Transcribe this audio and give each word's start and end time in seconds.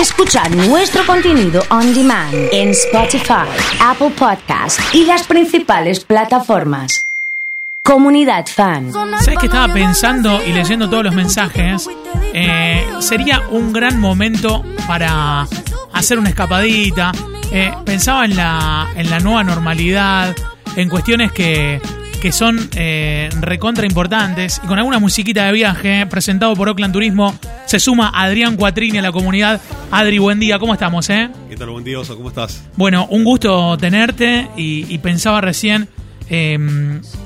Escuchar 0.00 0.54
nuestro 0.54 1.06
contenido 1.06 1.62
on 1.70 1.94
demand 1.94 2.34
en 2.52 2.68
Spotify, 2.68 3.48
Apple 3.80 4.10
Podcast 4.10 4.78
y 4.92 5.06
las 5.06 5.26
principales 5.26 6.04
plataformas. 6.04 7.06
Comunidad 7.82 8.44
Fan. 8.46 8.92
¿Sabes 8.92 9.38
que 9.38 9.46
estaba 9.46 9.72
pensando 9.72 10.44
y 10.44 10.52
leyendo 10.52 10.90
todos 10.90 11.02
los 11.02 11.14
mensajes? 11.14 11.88
Eh, 12.34 12.86
sería 12.98 13.40
un 13.50 13.72
gran 13.72 13.98
momento 13.98 14.62
para 14.86 15.46
hacer 15.94 16.18
una 16.18 16.28
escapadita. 16.28 17.12
Eh, 17.50 17.72
pensaba 17.86 18.26
en 18.26 18.36
la, 18.36 18.88
en 18.96 19.08
la 19.08 19.18
nueva 19.20 19.44
normalidad, 19.44 20.36
en 20.76 20.90
cuestiones 20.90 21.32
que, 21.32 21.80
que 22.20 22.32
son 22.32 22.68
eh, 22.76 23.28
recontra 23.40 23.86
importantes. 23.86 24.60
Y 24.62 24.66
con 24.66 24.78
alguna 24.78 24.98
musiquita 24.98 25.46
de 25.46 25.52
viaje, 25.52 26.06
presentado 26.06 26.54
por 26.54 26.68
Oakland 26.68 26.92
Turismo, 26.92 27.34
se 27.66 27.78
suma 27.80 28.10
Adrián 28.14 28.56
Cuatrini 28.56 28.98
a 28.98 29.02
la 29.02 29.12
comunidad. 29.12 29.60
Adri, 29.90 30.18
buen 30.18 30.40
día, 30.40 30.58
¿cómo 30.58 30.72
estamos? 30.72 31.08
Eh? 31.10 31.30
¿Qué 31.48 31.56
tal? 31.56 31.70
Buen 31.70 31.84
día, 31.84 32.00
Oso, 32.00 32.16
¿cómo 32.16 32.28
estás? 32.28 32.64
Bueno, 32.76 33.06
un 33.10 33.24
gusto 33.24 33.76
tenerte 33.78 34.48
y, 34.56 34.86
y 34.92 34.98
pensaba 34.98 35.40
recién, 35.40 35.88
eh, 36.28 36.58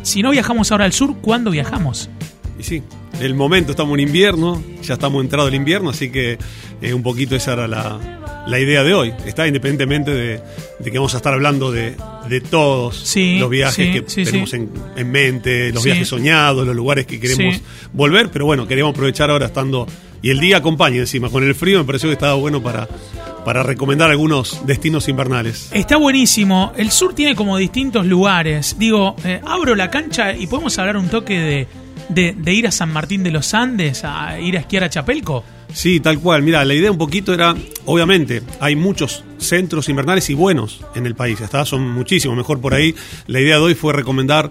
si 0.03 0.23
no 0.23 0.31
viajamos 0.31 0.71
ahora 0.73 0.85
al 0.85 0.93
sur, 0.93 1.17
¿cuándo 1.21 1.51
viajamos? 1.51 2.11
Y 2.59 2.63
sí, 2.63 2.83
el 3.21 3.35
momento, 3.35 3.71
estamos 3.71 3.95
en 3.95 4.01
invierno, 4.01 4.63
ya 4.83 4.95
estamos 4.95 5.23
entrado 5.23 5.49
el 5.49 5.55
invierno, 5.55 5.91
así 5.91 6.11
que 6.11 6.39
eh, 6.83 6.95
un 6.95 7.03
poquito 7.03 7.35
esa 7.35 7.55
era 7.55 7.69
la, 7.69 7.99
la 8.51 8.59
idea 8.59 8.83
de 8.83 8.93
hoy. 8.95 9.13
Está 9.25 9.47
independientemente 9.47 10.11
de, 10.11 10.41
de 10.81 10.91
que 10.91 10.99
vamos 10.99 11.15
a 11.15 11.19
estar 11.19 11.33
hablando 11.33 11.71
de, 11.73 11.95
de 12.29 12.41
todos 12.41 12.97
Sí, 12.97 13.39
los 13.39 13.49
viajes 13.49 13.75
sí, 13.75 13.93
que 13.93 14.05
sí, 14.11 14.25
tenemos. 14.25 14.53
En, 14.55 14.69
en 14.97 15.11
mente, 15.11 15.73
los 15.73 15.85
viajes 15.85 16.09
soñados, 16.09 16.67
los 16.67 16.77
lugares 16.77 17.07
que 17.07 17.19
queremos 17.21 17.61
volver, 17.93 18.31
pero 18.31 18.45
bueno, 18.47 18.67
queríamos 18.67 18.93
aprovechar 18.93 19.31
ahora 19.31 19.47
estando. 19.47 19.87
Y 20.23 20.29
el 20.29 20.39
día 20.39 20.59
acompaña 20.59 20.99
encima, 20.99 21.31
con 21.31 21.43
el 21.45 21.55
frío 21.55 21.79
me 21.79 21.85
pareció 21.85 22.11
que 22.11 22.13
estaba 22.13 22.35
bueno 22.35 22.63
para, 22.63 22.87
para 23.45 23.63
recomendar 23.63 24.11
algunos 24.11 24.67
destinos 24.67 25.09
invernales. 25.09 25.71
Está 25.73 25.97
buenísimo. 25.97 26.73
El 26.77 26.91
sur 26.91 27.15
tiene 27.15 27.35
como 27.35 27.57
distintos 27.57 28.05
lugares. 28.05 28.77
Digo, 28.79 29.17
eh, 29.25 29.41
abro 29.47 29.75
la 29.75 29.91
cancha 29.91 30.35
y 30.37 30.47
podemos 30.47 30.79
hablar 30.79 30.99
un 30.99 31.09
toque 31.09 31.39
de, 31.39 31.69
de- 32.11 32.35
de 32.37 32.53
ir 32.53 32.67
a 32.67 32.71
San 32.71 32.93
Martín 32.93 33.23
de 33.23 33.31
los 33.31 33.55
Andes, 33.55 34.03
a 34.05 34.39
ir 34.39 34.59
a 34.59 34.61
esquiar 34.61 34.85
a 34.85 34.91
Chapelco. 34.91 35.43
Sí, 35.73 36.01
tal 36.01 36.19
cual. 36.21 36.43
Mira, 36.43 36.65
la 36.65 36.75
idea 36.75 36.91
un 36.91 36.99
poquito 36.99 37.33
era, 37.35 37.55
obviamente, 37.85 38.43
hay 38.61 38.77
muchos 38.77 39.25
centros 39.39 39.89
invernales 39.89 40.29
y 40.31 40.35
buenos 40.35 40.81
en 40.95 41.07
el 41.07 41.15
país, 41.15 41.41
¿está? 41.41 41.65
Son 41.65 41.89
muchísimos, 41.91 42.37
mejor 42.37 42.61
por 42.61 42.75
ahí. 42.75 42.95
La 43.27 43.41
idea 43.41 43.57
de 43.57 43.63
hoy 43.63 43.75
fue 43.75 43.93
recomendar 43.93 44.51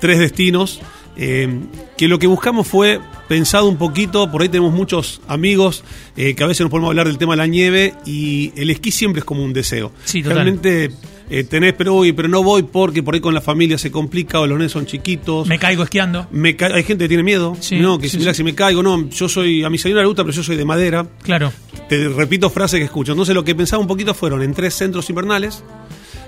tres 0.00 0.18
destinos, 0.18 0.80
eh, 1.16 1.48
que 1.96 2.08
lo 2.08 2.18
que 2.18 2.26
buscamos 2.26 2.66
fue 2.66 3.00
pensado 3.28 3.66
un 3.68 3.76
poquito, 3.76 4.30
por 4.30 4.42
ahí 4.42 4.48
tenemos 4.48 4.72
muchos 4.72 5.20
amigos 5.26 5.84
eh, 6.16 6.34
que 6.34 6.44
a 6.44 6.46
veces 6.46 6.62
nos 6.62 6.70
podemos 6.70 6.88
hablar 6.88 7.06
del 7.08 7.18
tema 7.18 7.32
de 7.32 7.38
la 7.38 7.46
nieve 7.46 7.94
y 8.06 8.52
el 8.56 8.70
esquí 8.70 8.90
siempre 8.90 9.20
es 9.20 9.24
como 9.24 9.44
un 9.44 9.52
deseo. 9.52 9.92
Sí, 10.04 10.22
total. 10.22 10.36
Realmente 10.36 10.90
eh, 11.30 11.44
tenés, 11.44 11.74
pero 11.74 11.94
uy, 11.94 12.12
pero 12.12 12.28
no 12.28 12.42
voy 12.42 12.62
porque 12.62 13.02
por 13.02 13.14
ahí 13.14 13.20
con 13.20 13.34
la 13.34 13.40
familia 13.40 13.76
se 13.78 13.90
complica 13.90 14.40
o 14.40 14.46
los 14.46 14.56
nenes 14.58 14.72
son 14.72 14.86
chiquitos. 14.86 15.46
Me 15.46 15.58
caigo 15.58 15.82
esquiando. 15.82 16.26
Me 16.30 16.56
ca- 16.56 16.74
hay 16.74 16.82
gente 16.84 17.04
que 17.04 17.08
tiene 17.08 17.22
miedo, 17.22 17.56
Sí, 17.60 17.76
no, 17.80 17.98
que 17.98 18.06
sí, 18.08 18.12
si, 18.12 18.18
mira, 18.18 18.32
sí. 18.32 18.38
si 18.38 18.44
me 18.44 18.54
caigo, 18.54 18.82
no, 18.82 19.08
yo 19.10 19.28
soy, 19.28 19.62
a 19.64 19.70
mi 19.70 19.78
señora 19.78 20.00
le 20.02 20.06
gusta, 20.08 20.24
pero 20.24 20.34
yo 20.34 20.42
soy 20.42 20.56
de 20.56 20.64
madera. 20.64 21.06
Claro. 21.22 21.52
Te 21.88 22.08
repito 22.08 22.48
frases 22.50 22.78
que 22.80 22.84
escucho. 22.86 23.12
Entonces 23.12 23.34
lo 23.34 23.44
que 23.44 23.54
pensaba 23.54 23.80
un 23.80 23.88
poquito 23.88 24.14
fueron 24.14 24.42
en 24.42 24.54
tres 24.54 24.74
centros 24.74 25.08
invernales 25.10 25.62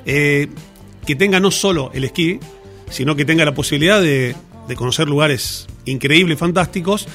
eh, 0.07 0.49
que 1.07 1.15
tenga 1.17 1.41
no 1.41 1.51
solo 1.51 1.91
el 1.95 2.05
esquí, 2.05 2.39
sino 2.91 3.17
que 3.17 3.25
tenga 3.25 3.45
la 3.45 3.55
posibilidad 3.55 4.01
de, 4.01 4.35
de 4.69 4.75
conocer 4.77 5.09
lugares 5.09 5.67
increíbles, 5.87 6.39
fantásticos. 6.39 7.07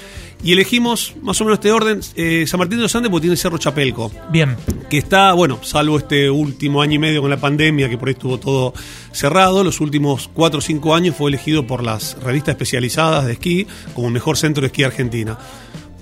Y 0.45 0.53
elegimos 0.53 1.15
más 1.23 1.41
o 1.41 1.43
menos 1.43 1.57
este 1.57 1.71
orden, 1.71 2.01
eh, 2.15 2.45
San 2.45 2.59
Martín 2.59 2.77
de 2.77 2.83
los 2.83 2.95
Andes 2.95 3.09
porque 3.09 3.23
tiene 3.23 3.35
Cerro 3.35 3.57
Chapelco, 3.57 4.11
Bien. 4.29 4.55
que 4.91 4.99
está, 4.99 5.33
bueno, 5.33 5.57
salvo 5.63 5.97
este 5.97 6.29
último 6.29 6.83
año 6.83 6.93
y 6.93 6.99
medio 6.99 7.21
con 7.21 7.31
la 7.31 7.38
pandemia, 7.38 7.89
que 7.89 7.97
por 7.97 8.09
ahí 8.09 8.13
estuvo 8.13 8.38
todo 8.38 8.71
cerrado, 9.11 9.63
los 9.63 9.81
últimos 9.81 10.29
cuatro 10.31 10.59
o 10.59 10.61
cinco 10.61 10.93
años 10.93 11.16
fue 11.16 11.31
elegido 11.31 11.66
por 11.66 11.81
las 11.81 12.16
revistas 12.22 12.50
especializadas 12.53 13.25
de 13.25 13.34
esquí 13.34 13.66
como 13.95 14.05
el 14.05 14.13
mejor 14.13 14.38
centro 14.38 14.61
de 14.61 14.67
esquí 14.67 14.84
Argentina. 14.84 15.35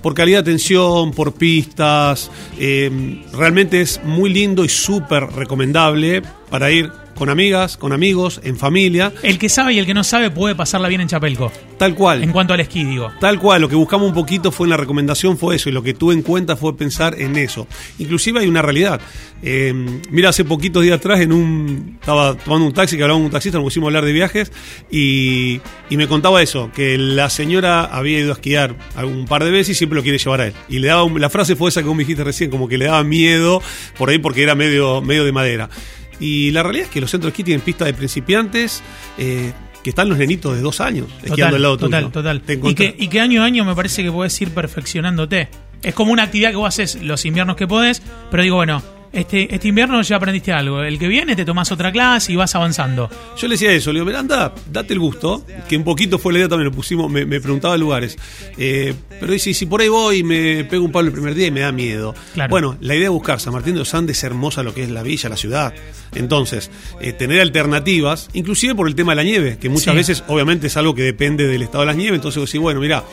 Por 0.02 0.12
calidad 0.12 0.44
de 0.44 0.50
atención, 0.50 1.12
por 1.12 1.32
pistas, 1.32 2.30
eh, 2.58 3.22
realmente 3.32 3.80
es 3.80 4.02
muy 4.04 4.30
lindo 4.30 4.62
y 4.62 4.68
súper 4.68 5.24
recomendable 5.24 6.20
para 6.50 6.70
ir 6.70 6.92
con 7.14 7.30
amigas, 7.30 7.76
con 7.76 7.92
amigos, 7.92 8.40
en 8.44 8.56
familia, 8.56 9.12
El 9.22 9.38
que 9.38 9.48
sabe 9.48 9.74
y 9.74 9.78
el 9.78 9.86
que 9.86 9.94
no 9.94 10.04
sabe 10.04 10.30
puede 10.30 10.54
pasarla 10.54 10.88
bien 10.88 11.00
en 11.00 11.08
Chapelco. 11.08 11.52
tal 11.78 11.94
cual. 11.94 12.22
En 12.22 12.32
cuanto 12.32 12.54
al 12.54 12.60
esquí, 12.60 12.84
digo. 12.84 13.10
Tal 13.20 13.38
cual, 13.38 13.60
lo 13.62 13.68
que 13.68 13.76
buscamos 13.76 14.08
un 14.08 14.14
poquito 14.14 14.52
fue 14.52 14.66
en 14.66 14.70
la 14.70 14.76
recomendación 14.76 15.38
fue 15.38 15.56
eso, 15.56 15.68
y 15.68 15.72
lo 15.72 15.82
que 15.82 15.94
tuve 15.94 16.14
en 16.14 16.22
cuenta 16.22 16.56
fue 16.56 16.76
pensar 16.76 17.20
en 17.20 17.36
eso. 17.36 17.66
Inclusive 17.98 18.40
hay 18.40 18.48
una 18.48 18.62
realidad. 18.62 19.00
Eh, 19.42 19.72
mira, 20.10 20.30
hace 20.30 20.44
poquitos 20.44 20.82
días 20.82 20.98
atrás 20.98 21.20
en 21.20 21.32
un 21.32 21.98
estaba 22.00 22.34
tomando 22.36 22.66
un 22.66 22.72
taxi, 22.72 22.96
que 22.96 23.02
hablaba 23.02 23.18
con 23.18 23.26
un 23.26 23.32
taxista, 23.32 23.58
nos 23.58 23.64
pusimos 23.64 23.86
a 23.86 23.88
hablar 23.88 24.04
de 24.04 24.12
viajes, 24.12 24.52
y, 24.90 25.60
y 25.90 25.96
me 25.96 26.08
contaba 26.08 26.42
eso, 26.42 26.70
que 26.74 26.96
la 26.98 27.30
señora 27.30 27.84
había 27.84 28.18
ido 28.18 28.30
a 28.30 28.34
esquiar 28.34 28.76
un 29.02 29.26
par 29.26 29.44
de 29.44 29.50
veces 29.50 29.70
y 29.70 29.74
siempre 29.74 29.96
lo 29.96 30.02
quiere 30.02 30.18
llevar 30.18 30.40
a 30.40 30.46
él. 30.48 30.54
Y 30.68 30.78
le 30.78 30.88
daba 30.88 31.04
la 31.18 31.30
frase 31.30 31.56
fue 31.56 31.68
esa 31.68 31.82
que 31.82 31.88
vos 31.88 31.96
me 31.96 32.02
dijiste 32.02 32.24
recién, 32.24 32.50
como 32.50 32.68
que 32.68 32.78
le 32.78 32.86
daba 32.86 33.04
miedo 33.04 33.62
por 33.98 34.10
ahí 34.10 34.18
porque 34.18 34.42
era 34.42 34.54
medio, 34.54 35.02
medio 35.02 35.24
de 35.24 35.32
madera. 35.32 35.68
Y 36.20 36.50
la 36.52 36.62
realidad 36.62 36.86
es 36.86 36.92
que 36.92 37.00
los 37.00 37.10
centros 37.10 37.28
de 37.28 37.32
esquí 37.34 37.44
tienen 37.44 37.60
pistas 37.60 37.86
de 37.86 37.94
principiantes, 37.94 38.82
eh, 39.18 39.52
que 39.82 39.90
están 39.90 40.08
los 40.08 40.16
nenitos 40.18 40.54
de 40.54 40.62
dos 40.62 40.80
años 40.80 41.08
esquiando 41.22 41.34
Total, 41.36 41.54
al 41.54 41.62
lado 41.62 41.76
total, 41.76 42.02
tuyo. 42.04 42.12
total. 42.12 42.70
Y 42.70 42.74
que, 42.74 42.96
y 42.98 43.08
que 43.08 43.20
año 43.20 43.42
a 43.42 43.44
año 43.44 43.64
me 43.64 43.74
parece 43.74 44.02
que 44.02 44.10
podés 44.10 44.40
ir 44.40 44.50
perfeccionándote. 44.50 45.48
Es 45.82 45.94
como 45.94 46.12
una 46.12 46.22
actividad 46.22 46.50
que 46.50 46.56
vos 46.56 46.68
haces 46.68 47.02
los 47.02 47.24
inviernos 47.26 47.56
que 47.56 47.66
podés, 47.66 48.00
pero 48.30 48.42
digo, 48.42 48.56
bueno, 48.56 48.82
este, 49.14 49.54
este 49.54 49.68
invierno 49.68 50.00
ya 50.02 50.16
aprendiste 50.16 50.52
algo. 50.52 50.82
El 50.82 50.98
que 50.98 51.08
viene 51.08 51.34
te 51.36 51.44
tomás 51.44 51.70
otra 51.72 51.90
clase 51.92 52.32
y 52.32 52.36
vas 52.36 52.54
avanzando. 52.54 53.08
Yo 53.36 53.48
le 53.48 53.54
decía 53.54 53.72
eso, 53.72 53.92
le 53.92 53.98
digo, 54.00 54.06
Miranda, 54.06 54.52
date 54.70 54.92
el 54.94 55.00
gusto, 55.00 55.44
que 55.68 55.76
un 55.76 55.84
poquito 55.84 56.18
fue 56.18 56.32
la 56.32 56.40
idea 56.40 56.48
también, 56.48 56.66
lo 56.70 56.72
pusimos, 56.76 57.10
me, 57.10 57.24
me 57.24 57.40
preguntaba 57.40 57.76
lugares. 57.76 58.16
Eh, 58.58 58.94
pero 59.20 59.32
dice, 59.32 59.54
si 59.54 59.66
por 59.66 59.80
ahí 59.80 59.88
voy 59.88 60.18
y 60.18 60.22
me 60.24 60.64
pego 60.64 60.84
un 60.84 60.92
palo 60.92 61.06
el 61.08 61.12
primer 61.12 61.34
día 61.34 61.46
y 61.46 61.50
me 61.50 61.60
da 61.60 61.72
miedo. 61.72 62.14
Claro. 62.34 62.50
Bueno, 62.50 62.76
la 62.80 62.94
idea 62.94 63.04
de 63.04 63.08
buscar 63.10 63.40
San 63.40 63.52
Martín 63.52 63.74
de 63.74 63.78
los 63.80 63.94
Andes 63.94 64.18
es 64.18 64.24
hermosa 64.24 64.62
lo 64.62 64.74
que 64.74 64.82
es 64.82 64.90
la 64.90 65.02
villa, 65.02 65.28
la 65.28 65.36
ciudad. 65.36 65.72
Entonces, 66.14 66.70
eh, 67.00 67.12
tener 67.12 67.40
alternativas, 67.40 68.28
inclusive 68.34 68.74
por 68.74 68.88
el 68.88 68.94
tema 68.94 69.12
de 69.12 69.16
la 69.16 69.22
nieve, 69.24 69.58
que 69.60 69.68
muchas 69.68 69.92
Sí. 69.92 69.96
veces 69.96 70.24
obviamente 70.28 70.66
es 70.68 70.76
algo 70.76 70.94
que 70.94 71.02
depende 71.02 71.46
del 71.46 71.62
estado 71.62 71.80
de 71.80 71.86
las 71.86 71.96
nieves, 71.96 72.16
entonces 72.16 72.42
decís, 72.44 72.60
bueno, 72.60 72.80
mira, 72.80 73.04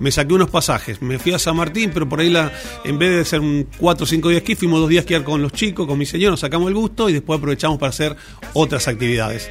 me 0.00 0.10
saqué 0.10 0.34
unos 0.34 0.50
pasajes, 0.50 1.00
me 1.02 1.18
fui 1.18 1.32
a 1.32 1.38
San 1.38 1.56
Martín, 1.56 1.90
pero 1.92 2.08
por 2.08 2.20
ahí 2.20 2.30
la, 2.30 2.52
en 2.84 2.98
vez 2.98 3.10
de 3.10 3.24
ser 3.24 3.40
un 3.40 3.68
4 3.78 4.04
o 4.04 4.06
5 4.06 4.28
días 4.28 4.42
esquí, 4.42 4.54
fuimos 4.54 4.80
dos 4.80 4.88
días 4.88 5.02
a 5.02 5.04
esquiar 5.04 5.24
con 5.24 5.40
los 5.42 5.52
chicos, 5.52 5.86
con 5.86 5.98
mi 5.98 6.06
señor, 6.06 6.30
nos 6.30 6.40
sacamos 6.40 6.68
el 6.68 6.74
gusto 6.74 7.08
y 7.08 7.12
después 7.12 7.38
aprovechamos 7.38 7.78
para 7.78 7.90
hacer 7.90 8.16
otras 8.52 8.88
actividades. 8.88 9.50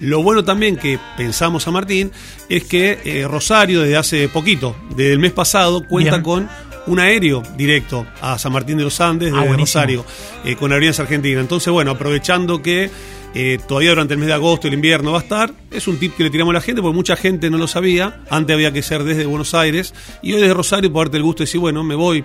Lo 0.00 0.22
bueno 0.22 0.42
también 0.42 0.76
que 0.76 0.98
pensamos 1.16 1.62
San 1.62 1.74
Martín 1.74 2.10
es 2.48 2.64
que 2.64 2.98
eh, 3.04 3.26
Rosario 3.28 3.82
desde 3.82 3.96
hace 3.96 4.28
poquito, 4.28 4.74
desde 4.96 5.12
el 5.12 5.18
mes 5.20 5.32
pasado, 5.32 5.86
cuenta 5.86 6.12
Bien. 6.12 6.22
con 6.22 6.48
un 6.88 6.98
aéreo 6.98 7.42
directo 7.56 8.04
a 8.20 8.36
San 8.38 8.52
Martín 8.52 8.76
de 8.78 8.82
los 8.84 9.00
Andes 9.00 9.32
Ah, 9.32 9.42
desde. 9.42 9.56
Rosario 9.58 10.04
eh, 10.44 10.56
con 10.56 10.72
Aerolíneas 10.72 10.98
Argentina. 10.98 11.40
Entonces, 11.40 11.72
bueno, 11.72 11.92
aprovechando 11.92 12.60
que 12.60 12.90
eh, 13.34 13.58
todavía 13.66 13.90
durante 13.90 14.14
el 14.14 14.20
mes 14.20 14.28
de 14.28 14.34
agosto, 14.34 14.68
el 14.68 14.74
invierno 14.74 15.12
va 15.12 15.18
a 15.18 15.22
estar, 15.22 15.52
es 15.70 15.88
un 15.88 15.98
tip 15.98 16.16
que 16.16 16.24
le 16.24 16.30
tiramos 16.30 16.52
a 16.52 16.54
la 16.54 16.60
gente 16.60 16.82
porque 16.82 16.94
mucha 16.94 17.16
gente 17.16 17.48
no 17.50 17.58
lo 17.58 17.66
sabía. 17.66 18.22
Antes 18.30 18.54
había 18.54 18.72
que 18.72 18.82
ser 18.82 19.04
desde 19.04 19.24
Buenos 19.26 19.54
Aires 19.54 19.94
y 20.22 20.32
hoy 20.34 20.40
desde 20.40 20.54
Rosario 20.54 20.92
por 20.92 21.06
darte 21.06 21.16
el 21.16 21.22
gusto 21.22 21.38
de 21.38 21.46
decir, 21.46 21.60
bueno, 21.60 21.82
me 21.82 21.94
voy 21.94 22.22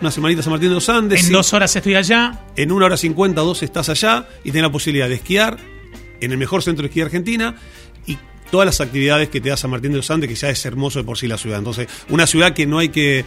una 0.00 0.10
semanita 0.10 0.40
a 0.40 0.42
San 0.42 0.52
Martín 0.52 0.70
de 0.70 0.74
los 0.74 0.88
Andes. 0.88 1.20
En 1.20 1.26
sí, 1.26 1.32
dos 1.32 1.52
horas 1.52 1.74
estoy 1.76 1.94
allá. 1.94 2.46
en 2.56 2.72
una 2.72 2.86
hora 2.86 2.96
cincuenta, 2.96 3.42
dos 3.42 3.62
estás 3.62 3.88
allá 3.90 4.26
y 4.42 4.50
tenés 4.50 4.62
la 4.62 4.72
posibilidad 4.72 5.08
de 5.08 5.16
esquiar 5.16 5.58
en 6.20 6.32
el 6.32 6.38
mejor 6.38 6.62
centro 6.62 6.82
de 6.82 6.88
esquí 6.88 7.00
de 7.00 7.06
Argentina 7.06 7.54
y 8.06 8.18
todas 8.50 8.66
las 8.66 8.80
actividades 8.80 9.28
que 9.28 9.40
te 9.40 9.48
da 9.48 9.56
San 9.56 9.70
Martín 9.70 9.90
de 9.92 9.98
los 9.98 10.10
Andes, 10.10 10.28
que 10.28 10.34
ya 10.34 10.50
es 10.50 10.64
hermoso 10.66 10.98
de 10.98 11.04
por 11.04 11.16
sí 11.18 11.26
la 11.28 11.38
ciudad. 11.38 11.58
Entonces, 11.58 11.88
una 12.08 12.26
ciudad 12.26 12.52
que 12.52 12.66
no 12.66 12.78
hay 12.78 12.88
que. 12.90 13.24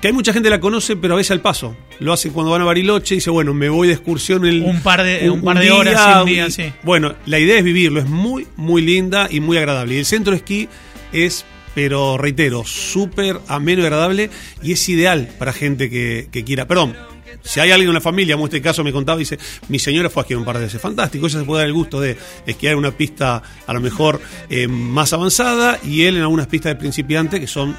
que 0.00 0.08
hay 0.08 0.12
mucha 0.12 0.32
gente 0.32 0.46
que 0.48 0.50
la 0.50 0.60
conoce, 0.60 0.96
pero 0.96 1.14
a 1.14 1.16
veces 1.16 1.30
al 1.32 1.40
paso. 1.40 1.76
Lo 2.00 2.12
hace 2.12 2.30
cuando 2.30 2.50
van 2.52 2.62
a 2.62 2.64
Bariloche 2.64 3.14
y 3.14 3.18
dice, 3.18 3.30
bueno, 3.30 3.54
me 3.54 3.68
voy 3.68 3.86
de 3.88 3.94
excursión 3.94 4.44
el, 4.44 4.62
Un 4.62 4.80
par 4.82 5.02
de- 5.04 5.30
un 5.30 5.42
par 5.42 5.58
de 5.58 5.70
horas, 5.70 6.20
un 6.22 6.26
día, 6.26 6.50
sí. 6.50 6.72
Bueno, 6.82 7.14
la 7.26 7.38
idea 7.38 7.58
es 7.58 7.64
vivirlo, 7.64 8.00
es 8.00 8.06
muy, 8.08 8.46
muy 8.56 8.82
linda 8.82 9.28
y 9.30 9.40
muy 9.40 9.56
agradable. 9.58 9.94
Y 9.94 9.98
el 9.98 10.06
centro 10.06 10.32
de 10.32 10.38
esquí 10.38 10.68
es. 11.12 11.44
Pero 11.74 12.18
reitero, 12.18 12.66
súper 12.66 13.38
ameno 13.48 13.80
y 13.80 13.84
agradable 13.86 14.28
y 14.62 14.72
es 14.72 14.88
ideal 14.90 15.30
para 15.38 15.54
gente 15.54 15.88
que, 15.88 16.28
que 16.30 16.44
quiera. 16.44 16.68
Perdón, 16.68 16.94
si 17.42 17.60
hay 17.60 17.70
alguien 17.70 17.88
en 17.88 17.94
la 17.94 18.00
familia, 18.00 18.34
como 18.34 18.46
en 18.46 18.50
este 18.50 18.62
caso 18.62 18.84
me 18.84 18.92
contaba, 18.92 19.18
dice, 19.18 19.38
mi 19.68 19.78
señora 19.78 20.10
fue 20.10 20.20
a 20.20 20.24
esquiar 20.24 20.38
un 20.38 20.44
par 20.44 20.58
de 20.58 20.64
veces. 20.64 20.80
Fantástico, 20.80 21.26
ella 21.26 21.40
se 21.40 21.44
puede 21.44 21.60
dar 21.60 21.68
el 21.68 21.74
gusto 21.74 22.00
de 22.00 22.16
esquiar 22.46 22.72
en 22.72 22.78
una 22.78 22.92
pista 22.92 23.42
a 23.66 23.72
lo 23.72 23.80
mejor 23.80 24.20
eh, 24.48 24.68
más 24.68 25.12
avanzada 25.12 25.78
y 25.84 26.02
él 26.02 26.16
en 26.16 26.22
algunas 26.22 26.46
pistas 26.46 26.72
de 26.72 26.76
principiante 26.76 27.40
que 27.40 27.46
son 27.46 27.76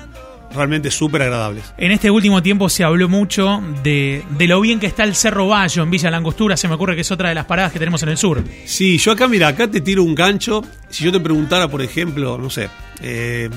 realmente 0.53 0.91
súper 0.91 1.23
agradables. 1.23 1.63
En 1.77 1.91
este 1.91 2.11
último 2.11 2.41
tiempo 2.43 2.69
se 2.69 2.83
habló 2.83 3.09
mucho 3.09 3.61
de, 3.83 4.23
de 4.37 4.47
lo 4.47 4.61
bien 4.61 4.79
que 4.79 4.87
está 4.87 5.03
el 5.03 5.15
Cerro 5.15 5.47
Bayo 5.47 5.83
en 5.83 5.89
Villa 5.89 6.11
Langostura. 6.11 6.57
Se 6.57 6.67
me 6.67 6.75
ocurre 6.75 6.95
que 6.95 7.01
es 7.01 7.11
otra 7.11 7.29
de 7.29 7.35
las 7.35 7.45
paradas 7.45 7.71
que 7.71 7.79
tenemos 7.79 8.03
en 8.03 8.09
el 8.09 8.17
sur. 8.17 8.43
Sí, 8.65 8.97
yo 8.97 9.11
acá, 9.11 9.27
mira, 9.27 9.47
acá 9.47 9.67
te 9.67 9.81
tiro 9.81 10.03
un 10.03 10.15
gancho. 10.15 10.63
Si 10.89 11.03
yo 11.03 11.11
te 11.11 11.19
preguntara, 11.19 11.67
por 11.67 11.81
ejemplo, 11.81 12.37
no 12.37 12.49
sé, 12.49 12.69
eh, 13.01 13.49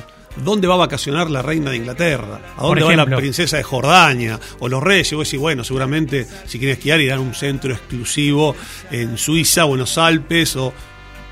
¿dónde 0.45 0.69
va 0.69 0.75
a 0.75 0.79
vacacionar 0.79 1.31
la 1.31 1.43
reina 1.43 1.71
de 1.71 1.77
Inglaterra? 1.77 2.41
¿A 2.57 2.63
dónde 2.63 2.83
va 2.83 2.97
la 2.97 3.17
princesa 3.17 3.57
de 3.57 3.63
Jordania? 3.63 4.39
O 4.59 4.69
los 4.69 4.83
reyes. 4.83 5.13
Vos 5.13 5.27
decís, 5.27 5.41
bueno, 5.41 5.65
seguramente 5.65 6.27
si 6.47 6.59
quieren 6.59 6.77
esquiar 6.77 7.01
irán 7.01 7.19
a 7.19 7.23
un 7.23 7.35
centro 7.35 7.73
exclusivo 7.73 8.55
en 8.91 9.19
Suiza 9.19 9.65
o 9.65 9.75
en 9.75 9.81
los 9.81 9.99
Alpes. 9.99 10.57
O 10.57 10.73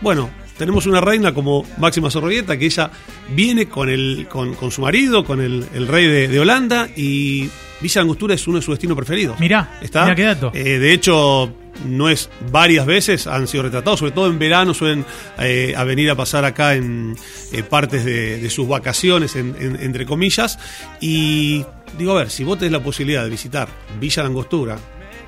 Bueno, 0.01 0.31
tenemos 0.59 0.87
una 0.87 1.01
reina 1.01 1.33
como 1.35 1.65
Máxima 1.79 2.11
Zorrogueta 2.11 2.57
que 2.57 2.67
ella 2.67 2.91
viene 3.35 3.67
con, 3.69 3.89
el, 3.89 4.27
con, 4.29 4.55
con 4.55 4.71
su 4.71 4.83
marido, 4.83 5.25
con 5.25 5.41
el, 5.41 5.65
el 5.75 5.89
rey 5.89 6.07
de, 6.07 6.29
de 6.29 6.41
Holanda 6.41 6.89
y 6.97 7.49
Villa 7.81 8.01
Angostura 8.03 8.35
es 8.35 8.47
uno 8.47 8.59
de 8.59 8.63
sus 8.63 8.75
destinos 8.75 8.97
preferidos. 8.97 9.39
Mirá, 9.41 9.79
¿Está? 9.83 10.05
mirá 10.05 10.15
qué 10.15 10.23
dato. 10.23 10.51
Eh, 10.55 10.79
de 10.79 10.93
hecho, 10.93 11.53
no 11.87 12.09
es 12.09 12.31
varias 12.53 12.87
veces 12.87 13.27
han 13.27 13.47
sido 13.49 13.65
retratados, 13.65 13.99
sobre 13.99 14.13
todo 14.13 14.29
en 14.29 14.39
verano 14.39 14.73
suelen 14.75 15.05
eh, 15.39 15.75
a 15.77 15.83
venir 15.85 16.09
a 16.11 16.15
pasar 16.15 16.45
acá 16.45 16.75
en 16.77 17.17
eh, 17.53 17.63
partes 17.65 18.05
de, 18.05 18.39
de 18.41 18.49
sus 18.51 18.67
vacaciones, 18.69 19.35
en- 19.37 19.57
en- 19.59 19.77
entre 19.83 20.07
comillas. 20.07 20.59
Y 21.01 21.65
digo, 21.99 22.13
a 22.13 22.21
ver, 22.21 22.31
si 22.31 22.45
vos 22.45 22.59
tenés 22.59 22.73
la 22.73 22.83
posibilidad 22.83 23.25
de 23.25 23.31
visitar 23.31 23.69
Villa 24.01 24.23
La 24.23 24.29
Angostura, 24.29 24.79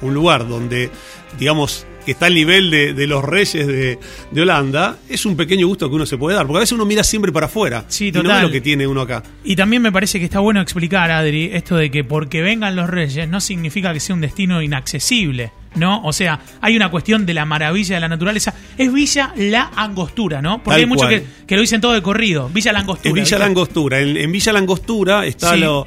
un 0.00 0.14
lugar 0.14 0.48
donde, 0.48 0.90
digamos, 1.38 1.86
que 2.04 2.12
está 2.12 2.26
al 2.26 2.34
nivel 2.34 2.70
de, 2.70 2.94
de 2.94 3.06
los 3.08 3.24
reyes 3.24 3.66
de, 3.66 3.98
de 4.30 4.40
Holanda, 4.42 4.96
es 5.08 5.26
un 5.26 5.36
pequeño 5.36 5.66
gusto 5.66 5.88
que 5.88 5.96
uno 5.96 6.06
se 6.06 6.16
puede 6.16 6.36
dar, 6.36 6.46
porque 6.46 6.58
a 6.58 6.60
veces 6.60 6.72
uno 6.74 6.84
mira 6.84 7.02
siempre 7.02 7.32
para 7.32 7.46
afuera 7.46 7.84
Sí, 7.88 8.08
y 8.08 8.12
no 8.12 8.20
ve 8.22 8.28
total. 8.28 8.42
lo 8.44 8.50
que 8.52 8.60
tiene 8.60 8.86
uno 8.86 9.00
acá. 9.00 9.24
Y 9.42 9.56
también 9.56 9.82
me 9.82 9.90
parece 9.90 10.20
que 10.20 10.24
está 10.26 10.38
bueno 10.38 10.60
explicar, 10.60 11.10
Adri, 11.10 11.50
esto 11.52 11.76
de 11.76 11.90
que 11.90 12.04
porque 12.04 12.42
vengan 12.42 12.76
los 12.76 12.88
reyes 12.88 13.28
no 13.28 13.40
significa 13.40 13.92
que 13.92 13.98
sea 13.98 14.14
un 14.14 14.20
destino 14.20 14.62
inaccesible, 14.62 15.50
¿no? 15.74 16.00
O 16.04 16.12
sea, 16.12 16.38
hay 16.60 16.76
una 16.76 16.92
cuestión 16.92 17.26
de 17.26 17.34
la 17.34 17.44
maravilla 17.44 17.96
de 17.96 18.00
la 18.00 18.08
naturaleza. 18.08 18.54
Es 18.78 18.92
Villa 18.92 19.32
La 19.36 19.72
Angostura, 19.74 20.40
¿no? 20.40 20.58
Porque 20.62 20.70
Tal 20.70 20.80
hay 20.82 20.86
muchos 20.86 21.08
que, 21.08 21.24
que 21.44 21.56
lo 21.56 21.60
dicen 21.62 21.80
todo 21.80 21.92
de 21.92 22.02
corrido. 22.02 22.48
Villa 22.54 22.72
La 22.72 22.78
Angostura. 22.80 23.08
Es 23.08 23.14
Villa 23.14 23.24
¿viste? 23.24 23.38
La 23.40 23.44
Angostura. 23.46 23.98
En, 24.00 24.16
en 24.16 24.30
Villa 24.30 24.52
La 24.52 24.60
Angostura 24.60 25.26
está 25.26 25.54
Sí. 25.54 25.58
lo, 25.60 25.84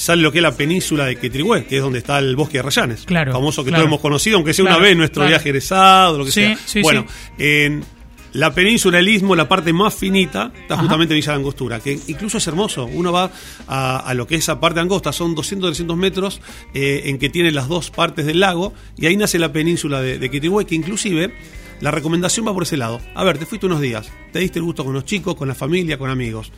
sale 0.00 0.22
lo 0.22 0.32
que 0.32 0.38
es 0.38 0.42
la 0.42 0.56
península 0.56 1.04
de 1.06 1.16
Quetrigüé, 1.16 1.64
que 1.66 1.76
es 1.76 1.82
donde 1.82 1.98
está 1.98 2.18
el 2.18 2.34
bosque 2.36 2.58
de 2.58 2.62
Rayanes. 2.62 3.02
Claro, 3.04 3.32
Famoso 3.32 3.62
que 3.64 3.68
claro. 3.70 3.82
todos 3.82 3.88
hemos 3.90 4.00
conocido, 4.00 4.36
aunque 4.36 4.54
sea 4.54 4.64
Claro, 4.64 4.78
una 4.78 4.86
vez 4.86 4.96
nuestro 4.96 5.26
viaje 5.26 5.48
egresado, 5.50 6.18
lo 6.18 6.24
que 6.24 6.30
Sí, 6.30 6.40
sea. 6.42 6.58
sí, 6.64 6.80
bueno, 6.82 7.04
en 7.38 7.84
la 8.32 8.54
península, 8.54 9.00
el 9.00 9.08
istmo, 9.08 9.34
la 9.34 9.48
parte 9.48 9.72
más 9.72 9.92
finita, 9.94 10.52
está 10.62 10.74
Ajá. 10.74 10.82
justamente 10.84 11.14
Villa 11.14 11.32
La 11.32 11.38
Angostura, 11.38 11.80
que 11.80 11.98
incluso 12.06 12.38
es 12.38 12.46
hermoso. 12.46 12.86
Uno 12.86 13.12
va 13.12 13.30
a, 13.66 13.98
a 13.98 14.14
lo 14.14 14.26
que 14.26 14.36
es 14.36 14.42
esa 14.44 14.60
parte 14.60 14.78
angosta, 14.80 15.12
son 15.12 15.34
200, 15.34 15.70
300 15.70 15.96
metros, 15.96 16.40
eh, 16.72 17.02
en 17.06 17.18
que 17.18 17.28
tiene 17.28 17.50
las 17.50 17.66
dos 17.68 17.90
partes 17.90 18.24
del 18.26 18.40
lago, 18.40 18.72
y 18.96 19.06
ahí 19.06 19.16
nace 19.16 19.38
la 19.38 19.52
península 19.52 20.00
de, 20.00 20.18
de 20.18 20.30
Quetrigüé, 20.30 20.64
que 20.64 20.76
inclusive 20.76 21.34
la 21.80 21.90
recomendación 21.90 22.46
va 22.46 22.54
por 22.54 22.62
ese 22.62 22.76
lado. 22.76 23.00
A 23.14 23.24
ver, 23.24 23.36
te 23.36 23.46
fuiste 23.46 23.66
unos 23.66 23.80
días, 23.80 24.10
te 24.32 24.38
diste 24.38 24.60
el 24.60 24.64
gusto 24.64 24.84
con 24.84 24.94
los 24.94 25.04
chicos, 25.04 25.34
con 25.34 25.48
la 25.48 25.54
familia, 25.54 25.98
con 25.98 26.08
amigos. 26.08 26.52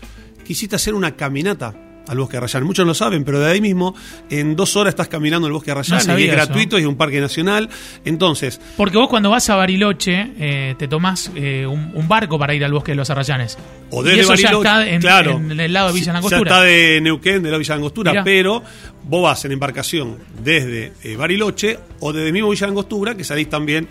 Quisiste 0.45 0.77
hacer 0.77 0.93
una 0.95 1.17
caminata 1.17 1.75
al 2.09 2.19
bosque 2.19 2.33
de 2.33 2.39
Arrayanes. 2.39 2.67
Muchos 2.67 2.85
no 2.85 2.91
lo 2.91 2.95
saben, 2.95 3.25
pero 3.25 3.41
de 3.41 3.51
ahí 3.51 3.61
mismo, 3.61 3.95
en 4.31 4.57
dos 4.57 4.77
horas 4.77 4.93
estás 4.93 5.09
caminando 5.09 5.47
el 5.47 5.53
bosque 5.53 5.67
de 5.67 5.73
Arrayanes, 5.73 6.05
sabía 6.05 6.27
y 6.27 6.29
es 6.29 6.35
eso. 6.37 6.47
gratuito 6.47 6.79
y 6.79 6.83
es 6.83 6.87
un 6.87 6.97
parque 6.97 7.21
nacional. 7.21 7.69
Entonces, 8.05 8.61
Porque 8.77 8.99
vos 8.99 9.09
cuando 9.09 9.31
vas 9.31 9.49
a 9.51 9.57
Bariloche 9.57 10.33
eh, 10.39 10.75
te 10.79 10.89
tomás 10.89 11.31
eh, 11.35 11.67
un, 11.67 11.93
un 11.95 12.09
barco 12.09 12.39
para 12.39 12.55
ir 12.55 12.65
al 12.65 12.73
bosque 12.73 12.93
de 12.93 12.97
los 12.97 13.09
Arrayanes. 13.11 13.57
o 13.91 14.03
y 14.03 14.05
desde 14.05 14.21
eso 14.21 14.29
Bariloche, 14.31 14.43
ya 14.53 14.59
está 14.59 14.89
en, 14.91 15.01
claro, 15.01 15.31
en 15.39 15.61
el 15.61 15.73
lado 15.73 15.89
de 15.89 15.95
Villa 15.95 16.07
ya 16.07 16.13
Langostura. 16.15 16.43
está 16.51 16.63
de 16.63 17.01
Neuquén, 17.03 17.43
de 17.43 17.51
la 17.51 17.59
Villa 17.59 17.75
Angostura, 17.75 18.13
Mirá. 18.13 18.25
pero 18.25 18.63
vos 19.05 19.23
vas 19.23 19.45
en 19.45 19.53
embarcación 19.53 20.19
desde 20.43 20.93
eh, 21.03 21.17
Bariloche 21.17 21.79
o 22.01 22.13
desde 22.13 22.33
mismo 22.33 22.51
Villa 22.51 22.67
Angostura, 22.67 23.15
que 23.17 23.25
salís 23.25 23.49
también 23.49 23.89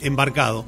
embarcado. 0.00 0.64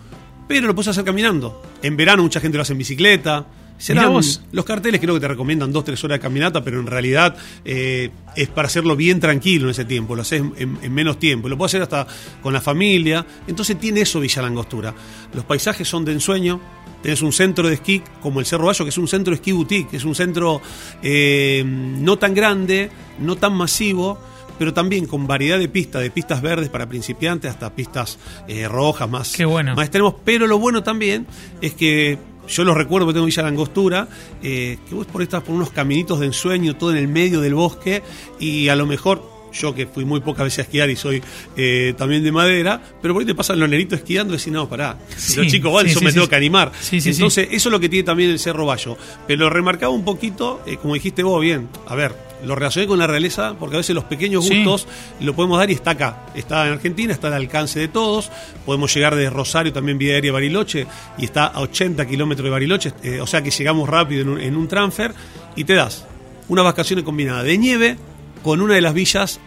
Pero 0.49 0.67
lo 0.67 0.75
puedes 0.75 0.89
hacer 0.89 1.05
caminando. 1.05 1.63
En 1.83 1.97
verano 1.97 2.23
mucha 2.23 2.41
gente 2.41 2.57
lo 2.59 2.63
hace 2.63 2.73
en 2.73 2.79
bicicleta. 2.79 3.47
Serán 3.83 4.13
los 4.13 4.65
carteles 4.65 5.01
creo 5.01 5.15
que 5.15 5.21
te 5.21 5.27
recomiendan 5.27 5.73
dos, 5.73 5.85
tres 5.85 6.05
horas 6.05 6.19
de 6.19 6.23
caminata, 6.23 6.63
pero 6.63 6.79
en 6.79 6.87
realidad 6.87 7.35
eh, 7.65 8.11
es 8.37 8.49
para 8.49 8.67
hacerlo 8.67 8.95
bien 8.95 9.19
tranquilo 9.19 9.65
en 9.65 9.71
ese 9.73 9.85
tiempo, 9.85 10.15
lo 10.15 10.23
haces 10.23 10.41
en, 10.41 10.79
en 10.81 10.95
menos 10.95 11.19
tiempo. 11.19 11.49
Lo 11.49 11.59
puedes 11.59 11.71
hacer 11.71 11.83
hasta 11.83 12.07
con 12.41 12.53
la 12.53 12.61
familia. 12.61 13.27
Entonces 13.49 13.77
tiene 13.81 14.03
eso 14.03 14.21
Villa 14.21 14.41
Langostura. 14.41 14.95
Los 15.35 15.45
paisajes 15.45 15.89
son 15.89 16.05
de 16.05 16.13
ensueño. 16.13 16.61
Tenés 17.03 17.23
un 17.23 17.33
centro 17.33 17.67
de 17.67 17.75
esquí 17.75 18.05
como 18.21 18.39
el 18.39 18.47
Cerro 18.47 18.67
Bayo, 18.67 18.85
que 18.85 18.91
es 18.91 18.99
un 18.99 19.09
centro 19.09 19.33
de 19.33 19.37
esquí 19.37 19.51
boutique, 19.51 19.97
es 19.97 20.05
un 20.05 20.15
centro 20.15 20.63
eh, 21.03 21.65
no 21.67 22.19
tan 22.19 22.35
grande, 22.35 22.89
no 23.19 23.35
tan 23.35 23.53
masivo, 23.53 24.17
pero 24.61 24.73
también 24.73 25.07
con 25.07 25.27
variedad 25.27 25.59
de 25.59 25.69
pistas, 25.69 26.03
de 26.03 26.13
pistas 26.13 26.41
verdes 26.41 26.69
para 26.69 26.89
principiantes 26.89 27.51
hasta 27.51 27.75
pistas 27.75 28.17
eh, 28.47 28.69
rojas 28.69 29.11
más, 29.11 29.33
Qué 29.33 29.45
bueno. 29.45 29.75
más 29.75 29.87
extremos. 29.87 30.15
Pero 30.25 30.47
lo 30.47 30.61
bueno 30.61 30.85
también 30.85 31.27
es 31.61 31.75
que 31.75 32.31
yo 32.53 32.65
los 32.65 32.77
recuerdo 32.77 33.07
porque 33.07 33.15
tengo 33.15 33.27
Villa 33.27 33.43
Langostura, 33.43 34.09
eh, 34.43 34.79
que 34.89 34.95
vos 34.95 35.07
por 35.07 35.21
ahí 35.21 35.25
estás 35.25 35.43
por 35.43 35.55
unos 35.55 35.71
caminitos 35.71 36.21
de 36.21 36.27
ensueño, 36.27 36.77
todo 36.77 36.93
en 36.93 36.99
el 36.99 37.09
medio 37.09 37.41
del 37.41 37.55
bosque, 37.55 38.03
y 38.39 38.69
a 38.69 38.77
lo 38.77 38.87
mejor. 38.87 39.32
Yo 39.53 39.75
que 39.75 39.87
fui 39.87 40.05
muy 40.05 40.21
pocas 40.21 40.45
veces 40.45 40.61
a 40.61 40.63
esquiar 40.63 40.91
y 40.91 40.97
soy 40.97 41.23
eh, 41.57 41.95
también 41.97 42.23
de 42.23 42.33
madera, 42.33 42.81
pero 43.01 43.15
por 43.15 43.23
ahí 43.23 43.27
te 43.27 43.35
pasan 43.35 43.59
los 43.61 43.69
nenitos 43.69 43.99
esquiando 43.99 44.35
y 44.35 44.37
decís, 44.39 44.53
no, 44.53 44.69
pará, 44.69 44.97
Sí, 45.17 45.37
los 45.37 45.47
chicos 45.47 45.73
van, 45.73 45.87
sí, 45.87 45.95
yo 45.95 45.99
sí, 46.01 46.05
me 46.05 46.13
tengo 46.13 46.29
que 46.29 46.37
animar. 46.37 46.73
Entonces, 46.91 47.49
eso 47.51 47.69
es 47.69 47.73
lo 47.73 47.81
que 47.81 47.89
tiene 47.89 48.05
también 48.05 48.31
el 48.31 48.39
Cerro 48.39 48.67
Bayo. 48.67 48.97
Pero 49.27 49.45
lo 49.45 49.51
remarcaba 49.51 49.93
un 49.93 50.05
poquito, 50.05 50.63
eh, 50.67 50.77
como 50.77 50.95
dijiste 50.95 51.23
vos 51.23 51.41
bien, 51.41 51.69
a 51.87 51.95
ver, 51.95 52.15
lo 52.45 52.55
relacioné 52.55 52.87
con 52.87 52.99
la 52.99 53.07
realeza, 53.07 53.55
porque 53.59 53.77
a 53.77 53.79
veces 53.79 53.95
los 53.95 54.05
pequeños 54.05 54.49
gustos 54.49 54.87
lo 55.21 55.35
podemos 55.35 55.59
dar 55.59 55.71
y 55.71 55.75
está 55.75 55.93
acá. 55.93 56.27
Está 56.35 56.67
en 56.67 56.75
Argentina, 56.75 57.13
está 57.13 57.29
al 57.29 57.35
alcance 57.35 57.79
de 57.79 57.89
todos. 57.89 58.31
Podemos 58.67 58.93
llegar 58.95 59.15
desde 59.15 59.31
Rosario, 59.31 59.73
también 59.73 59.99
vía 59.99 60.15
aérea 60.15 60.33
Bariloche, 60.33 60.87
y 61.19 61.25
está 61.25 61.47
a 61.47 61.61
80 61.61 62.07
kilómetros 62.07 62.45
de 62.45 62.51
Bariloche, 62.51 62.93
eh, 63.03 63.21
o 63.21 63.27
sea 63.27 63.43
que 63.43 63.51
llegamos 63.51 63.89
rápido 63.89 64.23
en 64.23 64.29
un, 64.29 64.41
en 64.41 64.57
un 64.57 64.69
transfer, 64.69 65.15
y 65.57 65.65
te 65.65 65.75
das 65.75 66.05
unas 66.49 66.65
vacaciones 66.65 67.05
combinadas 67.05 67.45
de 67.45 67.59
nieve 67.59 67.97
con 68.43 68.61
una 68.61 68.75
de 68.75 68.81
las 68.81 68.95
villas, 68.95 69.41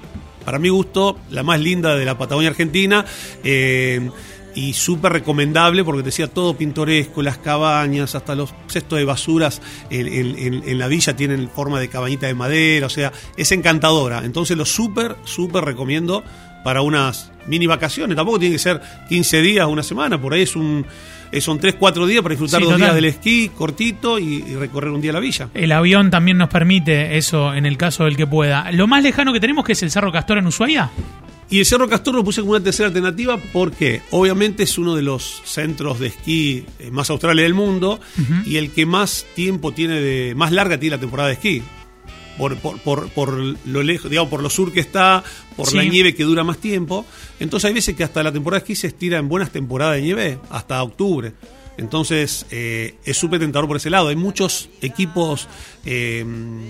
para 0.43 0.59
mi 0.59 0.69
gusto, 0.69 1.17
la 1.31 1.43
más 1.43 1.59
linda 1.59 1.95
de 1.95 2.05
la 2.05 2.17
Patagonia 2.17 2.49
Argentina. 2.49 3.05
eh, 3.43 4.09
y 4.55 4.73
súper 4.73 5.11
recomendable 5.13 5.83
porque 5.83 6.01
te 6.01 6.05
decía 6.05 6.27
todo 6.27 6.55
pintoresco, 6.57 7.21
las 7.21 7.37
cabañas, 7.37 8.15
hasta 8.15 8.35
los 8.35 8.53
cestos 8.67 8.97
de 8.97 9.05
basuras 9.05 9.61
en, 9.89 10.07
en- 10.07 10.77
la 10.79 10.87
villa 10.87 11.15
tienen 11.15 11.49
forma 11.49 11.79
de 11.79 11.89
cabañita 11.89 12.27
de 12.27 12.33
madera, 12.33 12.87
o 12.87 12.89
sea, 12.89 13.11
es 13.37 13.51
encantadora. 13.51 14.21
Entonces 14.23 14.55
lo 14.57 14.65
súper, 14.65 15.15
súper 15.25 15.65
recomiendo 15.65 16.23
para 16.63 16.81
unas 16.81 17.31
mini 17.47 17.67
vacaciones. 17.67 18.15
Tampoco 18.15 18.39
tiene 18.39 18.55
que 18.55 18.59
ser 18.59 18.81
15 19.09 19.41
días 19.41 19.65
o 19.65 19.69
una 19.69 19.83
semana, 19.83 20.19
por 20.19 20.33
ahí 20.33 20.41
es 20.43 20.55
un, 20.55 20.85
eh, 21.31 21.41
son 21.41 21.59
3, 21.59 21.75
4 21.77 22.07
días 22.07 22.21
para 22.23 22.31
disfrutar 22.33 22.59
Sí, 22.61 22.63
dos 22.63 22.73
total. 22.73 22.87
días 22.87 22.95
del 22.95 23.05
esquí 23.05 23.49
cortito 23.49 24.17
y, 24.17 24.43
y 24.47 24.55
recorrer 24.55 24.89
un 24.91 25.01
día 25.01 25.11
la 25.11 25.19
villa. 25.19 25.49
El 25.53 25.71
avión 25.73 26.09
también 26.09 26.37
nos 26.37 26.49
permite 26.49 27.17
eso 27.17 27.53
en 27.53 27.65
el 27.65 27.77
caso 27.77 28.05
del 28.05 28.15
que 28.17 28.25
pueda. 28.25 28.71
Lo 28.71 28.87
más 28.87 29.03
lejano 29.03 29.31
que 29.33 29.39
tenemos 29.39 29.63
que 29.65 29.73
es 29.73 29.83
el 29.83 29.91
Cerro 29.91 30.11
Castor 30.11 30.37
en 30.39 30.47
Ushuaia. 30.47 30.89
Y 31.49 31.59
el 31.59 31.65
Cerro 31.65 31.87
Castor 31.87 32.15
lo 32.15 32.23
puse 32.23 32.41
como 32.41 32.53
una 32.53 32.63
tercera 32.63 32.87
alternativa 32.87 33.37
porque 33.53 34.01
obviamente 34.11 34.63
es 34.63 34.77
uno 34.79 34.95
de 34.95 35.03
los 35.03 35.41
centros 35.45 35.99
de 35.99 36.07
esquí 36.07 36.65
eh, 36.79 36.89
más 36.91 37.09
australes 37.11 37.43
del 37.43 37.53
mundo 37.53 37.99
y 38.45 38.57
el 38.57 38.71
que 38.71 38.85
más 38.87 39.25
tiempo 39.35 39.71
tiene 39.71 40.01
de, 40.01 40.33
más 40.35 40.51
larga 40.51 40.79
tiene 40.79 40.95
la 40.95 40.99
temporada 40.99 41.29
de 41.29 41.35
esquí. 41.35 41.61
Por, 42.37 42.57
por, 42.57 42.79
por, 42.79 43.07
por 43.11 43.31
lo 43.65 43.81
lejos, 43.83 44.09
digamos, 44.09 44.29
por 44.29 44.43
lo 44.43 44.49
sur 44.49 44.73
que 44.73 44.81
está, 44.81 45.23
por 45.55 45.67
Sí. 45.69 45.77
la 45.77 45.83
nieve 45.85 46.13
que 46.15 46.23
dura 46.25 46.43
más 46.43 46.57
tiempo. 46.57 47.05
Entonces 47.39 47.67
hay 47.69 47.73
veces 47.73 47.95
que 47.95 48.03
hasta 48.03 48.21
la 48.23 48.31
temporada 48.33 48.59
de 48.59 48.63
esquí 48.63 48.75
se 48.75 48.87
estira 48.87 49.19
en 49.19 49.29
buenas 49.29 49.51
temporadas 49.51 49.95
de 49.95 50.01
nieve, 50.01 50.39
hasta 50.49 50.83
octubre. 50.83 51.31
Entonces 51.77 52.45
eh, 52.51 52.95
es 53.03 53.17
súper 53.17 53.39
tentador 53.39 53.67
por 53.67 53.77
ese 53.77 53.89
lado. 53.89 54.07
Hay 54.07 54.15
muchos 54.15 54.69
equipos 54.81 55.47
eh, 55.85 56.25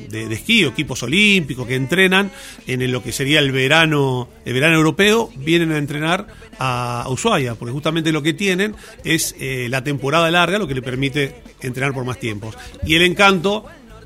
de, 0.10 0.34
esquí, 0.34 0.64
equipos 0.64 1.04
olímpicos 1.04 1.68
que 1.68 1.76
entrenan 1.76 2.32
en 2.68 2.92
lo 2.92 3.04
que 3.04 3.12
sería 3.12 3.40
el 3.40 3.52
verano, 3.52 4.30
el 4.46 4.54
verano 4.54 4.76
europeo, 4.76 5.32
vienen 5.36 5.72
a 5.72 5.78
entrenar 5.78 6.28
a, 6.58 7.04
a 7.04 7.10
Ushuaia, 7.10 7.56
porque 7.56 7.72
justamente 7.72 8.12
lo 8.12 8.22
que 8.22 8.34
tienen 8.34 8.76
es 9.04 9.36
eh, 9.40 9.68
la 9.70 9.84
temporada 9.84 10.30
larga, 10.32 10.58
lo 10.58 10.68
que 10.68 10.76
le 10.76 10.82
permite 10.82 11.36
entrenar 11.62 11.94
por 11.94 12.06
más 12.06 12.20
tiempos. 12.20 12.56
Y 12.86 12.96
el 12.96 13.04
encanto 13.04 13.66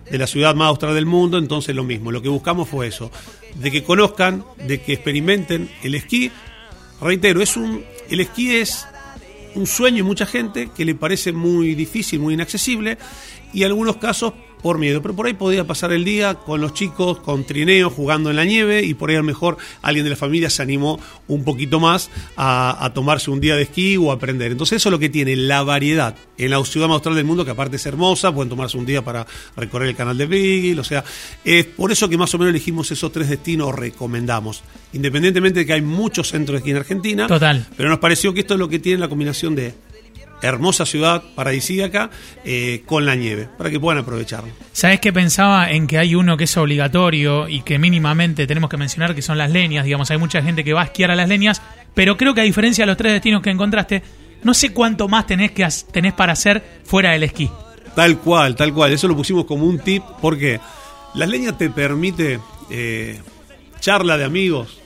de 0.10 0.18
la 0.18 0.28
ciudad 0.28 0.56
más 0.56 0.70
austral 0.70 0.96
del 0.96 1.06
mundo, 1.06 1.38
entonces 1.38 1.76
lo 1.76 1.84
mismo. 1.84 2.12
Lo 2.12 2.22
que 2.22 2.30
buscamos 2.30 2.68
fue 2.68 2.88
eso, 2.88 3.12
de 3.56 3.72
que 3.72 3.84
conozcan, 3.84 4.44
de 4.68 4.82
que 4.82 4.94
experimenten 4.94 5.70
el 5.84 5.96
esquí. 5.96 6.32
Reitero, 7.02 7.42
es 7.42 7.56
un, 7.56 7.84
el 8.10 8.20
esquí 8.20 8.56
es 8.56 8.86
un 9.56 9.66
sueño 9.66 10.00
y 10.00 10.04
mucha 10.04 10.26
gente 10.26 10.70
que 10.76 10.86
le 10.86 10.96
parece 10.96 11.32
muy 11.32 11.76
difícil, 11.76 12.20
muy 12.20 12.34
inaccesible 12.34 12.98
y 13.54 13.64
en 13.64 13.68
algunos 13.68 13.98
casos 13.98 14.34
por 14.62 14.78
miedo. 14.78 15.02
Pero 15.02 15.16
por 15.16 15.26
ahí 15.26 15.34
podía 15.34 15.66
pasar 15.66 15.92
el 15.92 16.04
día 16.04 16.36
con 16.36 16.62
los 16.62 16.74
chicos, 16.74 17.20
con 17.20 17.44
trineo, 17.44 17.90
jugando 17.90 18.30
en 18.30 18.36
la 18.36 18.46
nieve 18.46 18.84
y 18.84 18.94
por 18.94 19.10
ahí 19.10 19.16
a 19.16 19.20
lo 19.20 19.26
mejor 19.26 19.58
alguien 19.82 20.04
de 20.04 20.12
la 20.12 20.16
familia 20.16 20.50
se 20.50 20.62
animó 20.62 21.00
un 21.28 21.44
poquito 21.44 21.80
más 21.80 22.10
a, 22.36 22.84
a 22.84 22.94
tomarse 22.94 23.32
un 23.32 23.40
día 23.40 23.56
de 23.56 23.64
esquí 23.64 23.98
o 23.98 24.12
a 24.12 24.16
aprender. 24.16 24.52
Entonces 24.52 24.78
eso 24.78 24.90
es 24.90 24.92
lo 24.92 25.00
que 25.00 25.10
tiene 25.10 25.36
la 25.36 25.64
variedad 25.64 26.16
en 26.40 26.52
la 26.52 26.64
ciudad 26.64 26.88
más 26.88 26.96
austral 26.96 27.16
del 27.16 27.26
mundo, 27.26 27.44
que 27.44 27.52
aparte 27.52 27.76
es 27.76 27.86
hermosa, 27.86 28.34
pueden 28.34 28.50
tomarse 28.50 28.78
un 28.78 28.86
día 28.86 29.04
para 29.04 29.28
recorrer 29.58 29.90
el 29.90 29.96
canal 29.96 30.18
de 30.18 30.26
Beagle, 30.26 30.80
o 30.80 30.84
sea, 30.84 31.04
es 31.44 31.66
por 31.66 31.92
eso 31.92 32.08
que 32.08 32.18
más 32.18 32.34
o 32.34 32.38
menos 32.38 32.52
elegimos 32.52 32.90
esos 32.92 33.12
tres 33.12 33.30
destinos, 33.30 33.76
recomendamos. 33.76 34.64
Independientemente 34.94 35.60
de 35.60 35.66
que 35.66 35.74
hay 35.74 35.82
muchos 35.82 36.30
centros 36.30 36.54
de 36.56 36.58
esquí 36.60 36.72
en 36.72 36.78
Argentina, 36.78 37.28
Total. 37.28 37.68
pero 37.76 37.90
nos 37.90 38.00
pareció 38.00 38.34
que 38.34 38.40
esto 38.40 38.54
es 38.54 38.60
lo 38.60 38.70
que 38.70 38.80
tiene 38.80 39.00
la 39.00 39.10
combinación 39.10 39.56
de 39.56 39.74
hermosa 40.42 40.86
ciudad 40.86 41.24
paradisíaca 41.36 42.10
eh, 42.44 42.84
con 42.86 43.06
la 43.06 43.16
nieve, 43.16 43.50
para 43.58 43.70
que 43.70 43.80
puedan 43.80 44.02
aprovecharlo. 44.02 44.52
¿Sabes 44.72 45.00
qué 45.00 45.12
pensaba 45.12 45.72
en 45.72 45.88
que 45.88 45.98
hay 45.98 46.16
uno 46.16 46.38
que 46.38 46.46
es 46.46 46.58
obligatorio 46.58 47.48
y 47.48 47.62
que 47.62 47.80
mínimamente 47.80 48.48
tenemos 48.48 48.70
que 48.70 48.78
mencionar 48.78 49.16
que 49.16 49.22
son 49.22 49.38
las 49.38 49.52
leñas? 49.52 49.86
Digamos, 49.86 50.10
hay 50.12 50.18
mucha 50.18 50.42
gente 50.42 50.64
que 50.64 50.74
va 50.74 50.82
a 50.82 50.86
esquiar 50.86 51.12
a 51.12 51.16
las 51.16 51.28
leñas, 51.28 51.62
pero 51.94 52.18
creo 52.18 52.34
que 52.34 52.42
a 52.42 52.46
diferencia 52.46 52.84
de 52.84 52.88
los 52.88 52.98
tres 52.98 53.14
destinos 53.14 53.42
que 53.42 53.50
encontraste, 53.50 54.04
no 54.44 54.54
sé 54.54 54.72
cuánto 54.72 55.08
más 55.08 55.28
tenés, 55.28 55.52
que, 55.52 55.68
tenés 55.92 56.14
para 56.14 56.34
hacer 56.34 56.64
fuera 56.86 57.12
del 57.12 57.24
esquí. 57.24 57.50
Tal 57.96 58.20
cual, 58.20 58.56
tal 58.56 58.74
cual. 58.74 58.94
Eso 58.94 59.08
lo 59.08 59.16
pusimos 59.16 59.46
como 59.46 59.66
un 59.66 59.80
tip 59.80 60.04
porque 60.22 60.60
las 61.16 61.28
leñas 61.28 61.58
te 61.58 61.70
permite 61.70 62.40
eh, 62.70 63.20
charla 63.80 64.18
de 64.18 64.24
amigos, 64.24 64.80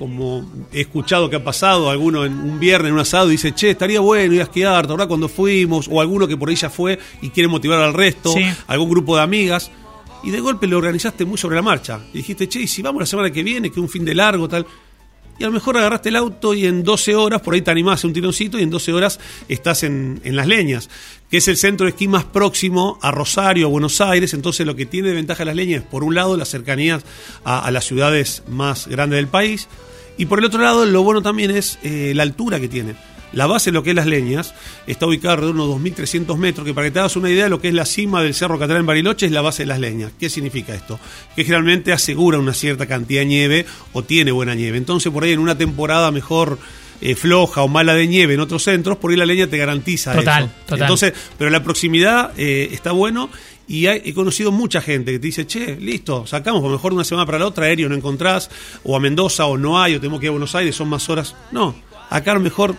como 0.00 0.50
he 0.72 0.80
escuchado 0.80 1.28
que 1.28 1.36
ha 1.36 1.44
pasado, 1.44 1.90
alguno 1.90 2.24
en 2.24 2.32
un 2.32 2.58
viernes 2.58 2.88
en 2.88 2.94
un 2.94 3.00
asado 3.00 3.28
dice, 3.28 3.54
che, 3.54 3.68
estaría 3.68 4.00
bueno 4.00 4.32
ir 4.32 4.40
a 4.40 4.44
esquiar, 4.44 4.86
¿verdad? 4.86 5.06
Cuando 5.06 5.28
fuimos, 5.28 5.88
o 5.90 6.00
alguno 6.00 6.26
que 6.26 6.38
por 6.38 6.48
ahí 6.48 6.54
ya 6.54 6.70
fue 6.70 6.98
y 7.20 7.28
quiere 7.28 7.48
motivar 7.48 7.82
al 7.82 7.92
resto, 7.92 8.34
algún 8.66 8.88
grupo 8.88 9.14
de 9.14 9.22
amigas, 9.22 9.70
y 10.22 10.30
de 10.30 10.40
golpe 10.40 10.66
lo 10.66 10.78
organizaste 10.78 11.26
muy 11.26 11.36
sobre 11.36 11.56
la 11.56 11.62
marcha. 11.62 12.00
Y 12.14 12.18
dijiste, 12.18 12.48
che, 12.48 12.60
y 12.60 12.66
si 12.66 12.80
vamos 12.80 13.00
la 13.00 13.06
semana 13.06 13.30
que 13.30 13.42
viene, 13.42 13.70
que 13.70 13.78
un 13.78 13.90
fin 13.90 14.02
de 14.06 14.14
largo, 14.14 14.48
tal. 14.48 14.66
Y 15.38 15.44
a 15.44 15.48
lo 15.48 15.52
mejor 15.52 15.76
agarraste 15.76 16.08
el 16.08 16.16
auto 16.16 16.54
y 16.54 16.64
en 16.64 16.82
12 16.82 17.14
horas, 17.14 17.42
por 17.42 17.52
ahí 17.52 17.60
te 17.60 17.70
animás 17.70 18.02
a 18.02 18.06
un 18.06 18.14
tironcito 18.14 18.58
y 18.58 18.62
en 18.62 18.70
12 18.70 18.94
horas 18.94 19.20
estás 19.48 19.82
en, 19.82 20.22
en 20.24 20.34
las 20.34 20.46
leñas 20.46 20.88
que 21.30 21.36
es 21.36 21.48
el 21.48 21.56
centro 21.56 21.86
de 21.86 21.90
esquí 21.90 22.08
más 22.08 22.24
próximo 22.24 22.98
a 23.02 23.12
Rosario, 23.12 23.66
a 23.66 23.70
Buenos 23.70 24.00
Aires. 24.00 24.34
Entonces, 24.34 24.66
lo 24.66 24.74
que 24.74 24.84
tiene 24.84 25.08
de 25.08 25.14
ventaja 25.14 25.44
las 25.44 25.54
leñas 25.54 25.82
es, 25.82 25.88
por 25.88 26.02
un 26.02 26.14
lado, 26.14 26.36
las 26.36 26.48
cercanías 26.48 27.04
a, 27.44 27.70
las 27.70 27.84
ciudades 27.84 28.42
más 28.48 28.88
grandes 28.88 29.18
del 29.18 29.28
país. 29.28 29.68
Y 30.16 30.26
por 30.26 30.38
el 30.38 30.44
otro 30.44 30.60
lado, 30.60 30.84
lo 30.86 31.02
bueno 31.02 31.22
también 31.22 31.50
es 31.50 31.78
eh, 31.82 32.12
la 32.14 32.22
altura 32.22 32.60
que 32.60 32.68
tiene. 32.68 32.94
La 33.32 33.46
base 33.46 33.70
de 33.70 33.74
lo 33.74 33.82
que 33.82 33.90
es 33.90 33.96
las 33.96 34.06
leñas 34.06 34.54
está 34.86 35.06
ubicada 35.06 35.34
alrededor 35.34 35.56
de 35.56 35.62
unos 35.62 35.80
2.300 35.80 36.36
metros, 36.36 36.66
que 36.66 36.74
para 36.74 36.88
que 36.88 36.90
te 36.90 36.98
hagas 36.98 37.16
una 37.16 37.30
idea 37.30 37.44
de 37.44 37.50
lo 37.50 37.60
que 37.60 37.68
es 37.68 37.74
la 37.74 37.84
cima 37.84 38.22
del 38.22 38.34
Cerro 38.34 38.58
Catalán 38.58 38.80
en 38.80 38.86
Bariloche 38.86 39.26
es 39.26 39.32
la 39.32 39.40
base 39.40 39.62
de 39.62 39.68
las 39.68 39.78
leñas. 39.78 40.12
¿Qué 40.18 40.28
significa 40.28 40.74
esto? 40.74 40.98
Que 41.36 41.44
generalmente 41.44 41.92
asegura 41.92 42.38
una 42.38 42.54
cierta 42.54 42.86
cantidad 42.86 43.20
de 43.20 43.26
nieve 43.26 43.66
o 43.92 44.02
tiene 44.02 44.32
buena 44.32 44.54
nieve. 44.54 44.78
Entonces 44.78 45.12
por 45.12 45.22
ahí 45.22 45.32
en 45.32 45.38
una 45.38 45.56
temporada 45.56 46.10
mejor 46.10 46.58
eh, 47.00 47.14
floja 47.14 47.62
o 47.62 47.68
mala 47.68 47.94
de 47.94 48.06
nieve 48.06 48.34
en 48.34 48.40
otros 48.40 48.64
centros, 48.64 48.98
por 48.98 49.10
ahí 49.10 49.16
la 49.16 49.26
leña 49.26 49.46
te 49.46 49.56
garantiza 49.56 50.12
total, 50.12 50.44
eso. 50.44 50.52
Total. 50.66 50.80
Entonces, 50.82 51.12
pero 51.38 51.50
la 51.50 51.62
proximidad 51.62 52.32
eh, 52.36 52.68
está 52.72 52.92
bueno 52.92 53.30
y 53.70 53.86
he 53.86 54.12
conocido 54.14 54.50
mucha 54.50 54.80
gente 54.80 55.12
que 55.12 55.20
te 55.20 55.28
dice, 55.28 55.46
che, 55.46 55.76
listo, 55.76 56.26
sacamos, 56.26 56.60
a 56.60 56.66
lo 56.66 56.72
mejor 56.72 56.90
de 56.90 56.96
una 56.96 57.04
semana 57.04 57.24
para 57.24 57.38
la 57.38 57.46
otra 57.46 57.66
aéreo 57.66 57.88
no 57.88 57.94
encontrás, 57.94 58.50
o 58.82 58.96
a 58.96 59.00
Mendoza 59.00 59.46
o 59.46 59.56
no 59.56 59.80
hay, 59.80 59.94
o 59.94 60.00
tenemos 60.00 60.18
que 60.18 60.26
ir 60.26 60.30
a 60.30 60.32
Buenos 60.32 60.56
Aires, 60.56 60.74
son 60.74 60.88
más 60.88 61.08
horas. 61.08 61.36
No, 61.52 61.76
acá 62.08 62.32
a 62.32 62.34
lo 62.34 62.40
mejor 62.40 62.74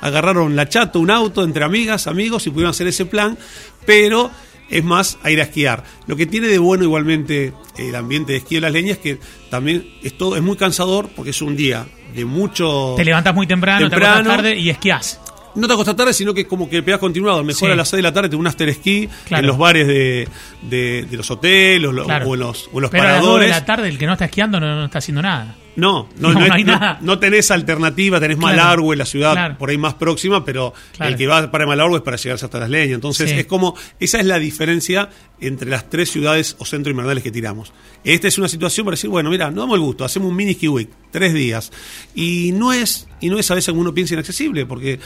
agarraron 0.00 0.56
la 0.56 0.66
chato, 0.66 0.98
un 0.98 1.10
auto 1.10 1.44
entre 1.44 1.62
amigas, 1.62 2.06
amigos 2.06 2.46
y 2.46 2.50
pudieron 2.50 2.70
hacer 2.70 2.86
ese 2.86 3.04
plan, 3.04 3.36
pero 3.84 4.30
es 4.70 4.82
más 4.82 5.18
a 5.22 5.30
ir 5.30 5.40
a 5.40 5.42
esquiar. 5.42 5.84
Lo 6.06 6.16
que 6.16 6.24
tiene 6.24 6.46
de 6.46 6.58
bueno 6.58 6.84
igualmente 6.84 7.52
el 7.76 7.94
ambiente 7.94 8.32
de 8.32 8.38
esquí 8.38 8.54
de 8.54 8.60
las 8.62 8.72
leñas 8.72 8.92
es 8.92 9.02
que 9.02 9.18
también 9.50 9.86
es 10.02 10.16
todo 10.16 10.36
es 10.36 10.42
muy 10.42 10.56
cansador 10.56 11.10
porque 11.14 11.32
es 11.32 11.42
un 11.42 11.54
día 11.54 11.86
de 12.14 12.24
mucho 12.24 12.94
te 12.96 13.04
levantas 13.04 13.34
muy 13.34 13.46
temprano, 13.46 13.90
temprano 13.90 14.22
te 14.22 14.36
tarde 14.36 14.56
y 14.56 14.70
esquías 14.70 15.20
no 15.54 15.66
te 15.66 15.72
acostás 15.72 15.96
tarde, 15.96 16.12
sino 16.12 16.34
que 16.34 16.46
como 16.46 16.68
que 16.68 16.82
pegas 16.82 17.00
continuado. 17.00 17.42
Mejor 17.44 17.70
a 17.70 17.76
las 17.76 17.88
6 17.88 17.98
de 17.98 18.02
la 18.02 18.12
tarde 18.12 18.28
te 18.28 18.36
un 18.36 18.46
after 18.46 18.68
esquí 18.68 19.08
en 19.30 19.46
los 19.46 19.58
bares 19.58 19.86
de, 19.86 20.28
de, 20.62 21.06
los 21.12 21.30
hoteles 21.30 21.88
o, 21.88 21.90
en 21.90 22.40
los, 22.40 22.68
o 22.72 22.80
los 22.80 22.90
Pero 22.90 23.02
paradores. 23.02 23.10
a 23.10 23.10
las 23.10 23.24
2 23.24 23.40
de 23.40 23.48
la 23.48 23.64
tarde 23.64 23.88
el 23.88 23.98
que 23.98 24.06
no 24.06 24.12
está 24.12 24.26
esquiando 24.26 24.60
no, 24.60 24.84
está 24.84 24.98
haciendo 24.98 25.22
nada. 25.22 25.56
No, 25.76 26.08
no, 26.18 26.32
no, 26.32 26.40
hay 26.52 26.64
nada. 26.64 26.98
no, 27.00 27.18
tenés 27.18 27.50
alternativa, 27.50 28.20
tenés 28.20 28.38
Malargüe, 28.38 28.96
la 28.96 29.06
ciudad 29.06 29.56
por 29.56 29.70
ahí 29.70 29.78
más 29.78 29.94
próxima, 29.94 30.44
pero 30.44 30.74
el 30.98 31.16
que 31.16 31.26
va 31.26 31.50
para 31.50 31.66
Malargüe 31.66 31.98
es 31.98 32.02
para 32.02 32.16
llegarse 32.16 32.44
hasta 32.44 32.58
las 32.58 32.70
leñas. 32.70 32.96
Entonces 32.96 33.30
es 33.32 33.46
como, 33.46 33.76
esa 33.98 34.18
es 34.18 34.26
la 34.26 34.38
diferencia 34.38 35.08
entre 35.40 35.70
las 35.70 35.88
tres 35.88 36.10
ciudades 36.10 36.56
o 36.58 36.64
centros 36.64 36.92
invernales 36.92 37.22
que 37.22 37.30
tiramos. 37.30 37.72
Esta 38.04 38.28
es 38.28 38.38
una 38.38 38.48
situación 38.48 38.84
para 38.84 38.94
decir, 38.94 39.10
bueno, 39.10 39.30
mira, 39.30 39.50
no 39.50 39.62
damos 39.62 39.76
el 39.76 39.80
gusto, 39.80 40.04
hacemos 40.04 40.28
un 40.28 40.36
mini 40.36 40.54
ski 40.54 40.68
week, 40.68 40.90
tres 41.10 41.32
días. 41.34 41.70
Y 42.14 42.52
no 42.52 42.72
es, 42.72 43.08
y 43.20 43.28
no 43.28 43.38
es 43.38 43.50
a 43.50 43.54
veces 43.54 43.70
como 43.70 43.80
uno 43.80 43.94
piensa 43.94 44.14
inaccesible, 44.14 44.66
porque 44.66 44.98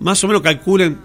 más 0.00 0.22
o 0.24 0.26
menos 0.26 0.42
calculen, 0.42 0.98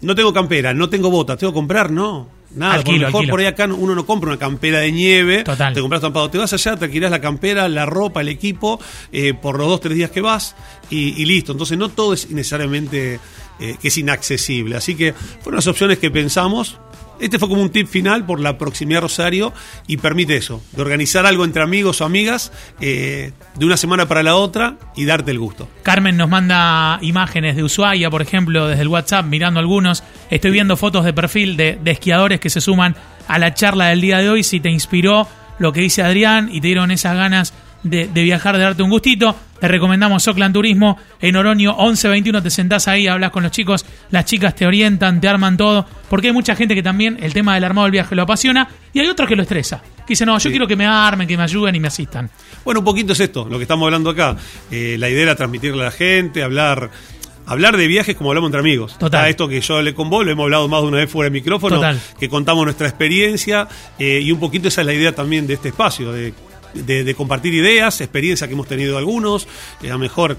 no 0.00 0.14
tengo 0.14 0.32
campera, 0.32 0.72
no 0.72 0.88
tengo 0.88 1.10
botas, 1.10 1.38
tengo 1.38 1.52
que 1.52 1.56
comprar, 1.56 1.90
no. 1.90 2.38
Nada, 2.50 2.82
por 2.82 2.98
mejor 2.98 3.28
por 3.28 3.40
ahí 3.40 3.46
acá 3.46 3.66
uno 3.66 3.94
no 3.94 4.06
compra 4.06 4.30
una 4.30 4.38
campera 4.38 4.78
de 4.78 4.90
nieve, 4.90 5.44
te 5.44 5.80
compras 5.80 6.00
tampado, 6.00 6.30
te 6.30 6.38
vas 6.38 6.50
allá, 6.54 6.76
te 6.76 6.86
alquilas 6.86 7.10
la 7.10 7.20
campera, 7.20 7.68
la 7.68 7.84
ropa, 7.84 8.22
el 8.22 8.28
equipo, 8.28 8.80
eh, 9.12 9.34
por 9.34 9.58
los 9.58 9.68
dos, 9.68 9.80
tres 9.80 9.96
días 9.96 10.10
que 10.10 10.22
vas 10.22 10.56
y, 10.88 11.24
listo. 11.26 11.52
Entonces 11.52 11.76
no 11.76 11.90
todo 11.90 12.14
es 12.14 12.30
necesariamente 12.30 13.20
eh, 13.60 13.76
que 13.80 13.88
es 13.88 13.98
inaccesible. 13.98 14.76
Así 14.76 14.94
que 14.94 15.12
fueron 15.12 15.56
las 15.56 15.66
opciones 15.66 15.98
que 15.98 16.10
pensamos 16.10 16.78
este 17.20 17.38
fue 17.38 17.48
como 17.48 17.62
un 17.62 17.70
tip 17.70 17.88
final 17.88 18.24
por 18.24 18.40
la 18.40 18.58
proximidad 18.58 18.98
a 18.98 19.02
Rosario 19.02 19.52
y 19.86 19.96
permite 19.96 20.36
eso, 20.36 20.62
de 20.72 20.82
organizar 20.82 21.26
algo 21.26 21.44
entre 21.44 21.62
amigos 21.62 22.00
o 22.00 22.04
amigas 22.04 22.52
eh, 22.80 23.32
de 23.56 23.66
una 23.66 23.76
semana 23.76 24.06
para 24.06 24.22
la 24.22 24.36
otra 24.36 24.76
y 24.96 25.04
darte 25.04 25.30
el 25.30 25.38
gusto. 25.38 25.68
Carmen 25.82 26.16
nos 26.16 26.28
manda 26.28 26.98
imágenes 27.02 27.56
de 27.56 27.64
Ushuaia, 27.64 28.10
por 28.10 28.22
ejemplo, 28.22 28.68
desde 28.68 28.82
el 28.82 28.88
WhatsApp, 28.88 29.26
mirando 29.26 29.60
algunos. 29.60 30.02
Estoy 30.30 30.50
viendo 30.50 30.76
fotos 30.76 31.04
de 31.04 31.12
perfil 31.12 31.56
de, 31.56 31.78
esquiadores 31.86 32.40
que 32.40 32.50
se 32.50 32.60
suman 32.60 32.96
a 33.26 33.38
la 33.38 33.54
charla 33.54 33.86
del 33.86 34.00
día 34.00 34.18
de 34.18 34.28
hoy. 34.28 34.42
Si 34.42 34.60
te 34.60 34.70
inspiró 34.70 35.26
lo 35.58 35.72
que 35.72 35.80
dice 35.80 36.02
Adrián 36.02 36.48
y 36.52 36.60
te 36.60 36.68
dieron 36.68 36.90
esas 36.90 37.16
ganas 37.16 37.54
de, 37.82 38.06
viajar, 38.06 38.56
de 38.56 38.64
darte 38.64 38.82
un 38.82 38.90
gustito. 38.90 39.34
Te 39.60 39.66
recomendamos 39.66 40.26
Oakland 40.28 40.54
Turismo 40.54 40.98
en 41.20 41.36
Oroño 41.36 41.72
1121. 41.72 42.42
Te 42.42 42.50
sentás 42.50 42.86
ahí, 42.88 43.06
hablas 43.06 43.30
con 43.30 43.42
los 43.42 43.52
chicos, 43.52 43.84
las 44.10 44.24
chicas 44.24 44.54
te 44.54 44.66
orientan, 44.66 45.20
te 45.20 45.28
arman 45.28 45.56
todo. 45.56 45.86
Porque 46.08 46.28
hay 46.28 46.32
mucha 46.32 46.54
gente 46.54 46.74
que 46.74 46.82
también 46.82 47.18
el 47.20 47.32
tema 47.32 47.54
del 47.54 47.64
armado 47.64 47.86
del 47.86 47.92
viaje 47.92 48.14
lo 48.14 48.22
apasiona 48.22 48.68
y 48.92 49.00
hay 49.00 49.08
otros 49.08 49.28
que 49.28 49.36
lo 49.36 49.42
estresa. 49.42 49.82
Que 49.98 50.12
dicen, 50.12 50.26
no, 50.26 50.38
yo 50.38 50.50
quiero 50.50 50.66
que 50.66 50.76
me 50.76 50.86
armen, 50.86 51.26
que 51.26 51.36
me 51.36 51.42
ayuden 51.42 51.74
y 51.74 51.80
me 51.80 51.88
asistan. 51.88 52.30
Bueno, 52.64 52.80
un 52.80 52.84
poquito 52.84 53.12
es 53.12 53.20
esto, 53.20 53.46
lo 53.48 53.58
que 53.58 53.62
estamos 53.62 53.86
hablando 53.86 54.10
acá. 54.10 54.36
Eh, 54.70 54.96
la 54.98 55.08
idea 55.10 55.24
era 55.24 55.34
transmitirle 55.34 55.82
a 55.82 55.86
la 55.86 55.90
gente, 55.90 56.42
hablar 56.42 56.90
hablar 57.48 57.76
de 57.76 57.86
viajes 57.86 58.14
como 58.16 58.30
hablamos 58.30 58.48
entre 58.48 58.60
amigos. 58.60 58.96
Total. 58.98 59.28
esto 59.28 59.48
que 59.48 59.60
yo 59.60 59.76
hablé 59.76 59.94
con 59.94 60.10
vos, 60.10 60.24
lo 60.24 60.32
hemos 60.32 60.44
hablado 60.44 60.68
más 60.68 60.82
de 60.82 60.88
una 60.88 60.98
vez 60.98 61.10
fuera 61.10 61.26
del 61.26 61.32
micrófono, 61.32 61.76
Total. 61.76 62.00
que 62.18 62.28
contamos 62.28 62.64
nuestra 62.64 62.88
experiencia 62.88 63.66
eh, 63.98 64.20
y 64.22 64.30
un 64.32 64.38
poquito 64.38 64.68
esa 64.68 64.82
es 64.82 64.86
la 64.86 64.94
idea 64.94 65.14
también 65.14 65.46
de 65.46 65.54
este 65.54 65.68
espacio, 65.68 66.12
de 66.12 66.32
de, 66.74 67.14
compartir 67.14 67.54
ideas, 67.54 68.00
experiencia 68.00 68.46
que 68.46 68.54
hemos 68.54 68.68
tenido 68.68 68.98
algunos, 68.98 69.46
eh, 69.82 69.88
a 69.88 69.94
lo 69.94 69.98
mejor 69.98 70.36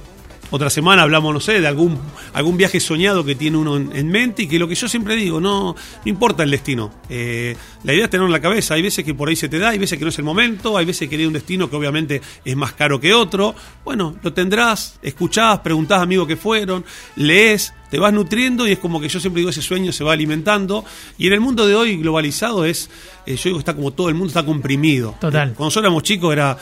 otra 0.52 0.70
semana 0.70 1.04
hablamos, 1.04 1.34
no 1.34 1.40
sé, 1.40 1.62
de 1.62 1.68
algún, 1.68 2.00
algún 2.34 2.58
viaje 2.58 2.80
soñado 2.80 3.24
que 3.24 3.36
tiene 3.36 3.58
uno 3.58 3.78
en, 3.78 4.10
mente 4.10 4.44
y 4.44 4.48
que 4.48 4.58
lo 4.58 4.68
que 4.68 4.76
yo 4.76 4.88
siempre 4.88 5.16
digo, 5.16 5.40
no, 5.40 5.76
no 5.76 5.76
importa 6.06 6.44
el 6.44 6.52
destino. 6.52 6.92
Eh, 7.10 7.56
la 7.84 7.94
idea 7.94 8.06
es 8.06 8.10
tenerlo 8.10 8.28
en 8.28 8.34
la 8.34 8.42
cabeza. 8.42 8.74
Hay 8.74 8.82
veces 8.82 9.06
que 9.06 9.14
por 9.14 9.30
ahí 9.30 9.36
se 9.36 9.50
te 9.50 9.60
da, 9.60 9.70
hay 9.70 9.78
veces 9.78 9.98
que 9.98 10.06
no 10.06 10.10
es 10.10 10.18
el 10.18 10.26
momento, 10.26 10.78
hay 10.78 10.86
veces 10.86 11.08
que 11.08 11.16
hay 11.16 11.26
un 11.26 11.34
destino 11.34 11.70
que 11.70 11.76
obviamente 11.76 12.22
es 12.44 12.56
más 12.56 12.74
caro 12.74 13.00
que 13.00 13.14
otro. 13.14 13.54
Bueno, 13.86 14.16
lo 14.22 14.34
tendrás, 14.34 15.00
escuchás, 15.02 15.60
preguntás 15.60 16.00
a 16.00 16.04
amigos 16.04 16.28
que 16.28 16.36
fueron, 16.36 16.84
lees, 17.16 17.74
te 17.90 18.00
vas 18.00 18.14
nutriendo 18.14 18.68
y 18.68 18.72
es 18.72 18.80
como 18.80 19.00
que 19.02 19.10
yo 19.10 19.20
siempre 19.20 19.42
digo, 19.42 19.50
ese 19.50 19.62
sueño 19.62 19.92
se 19.92 20.04
va 20.04 20.14
alimentando. 20.14 20.86
Y 21.18 21.28
en 21.28 21.34
el 21.34 21.42
mundo 21.42 21.68
de 21.68 21.76
hoy 21.76 21.98
globalizado 21.98 22.66
es, 22.66 22.90
eh, 23.26 23.36
yo 23.36 23.50
digo, 23.50 23.60
está 23.60 23.76
como 23.76 23.92
todo 23.92 24.10
el 24.10 24.16
mundo 24.16 24.30
está 24.30 24.46
comprimido. 24.46 25.16
Total. 25.20 25.50
Cuando 25.50 25.66
nosotros 25.66 25.86
éramos 25.86 26.04
chicos 26.04 26.34
era 26.34 26.58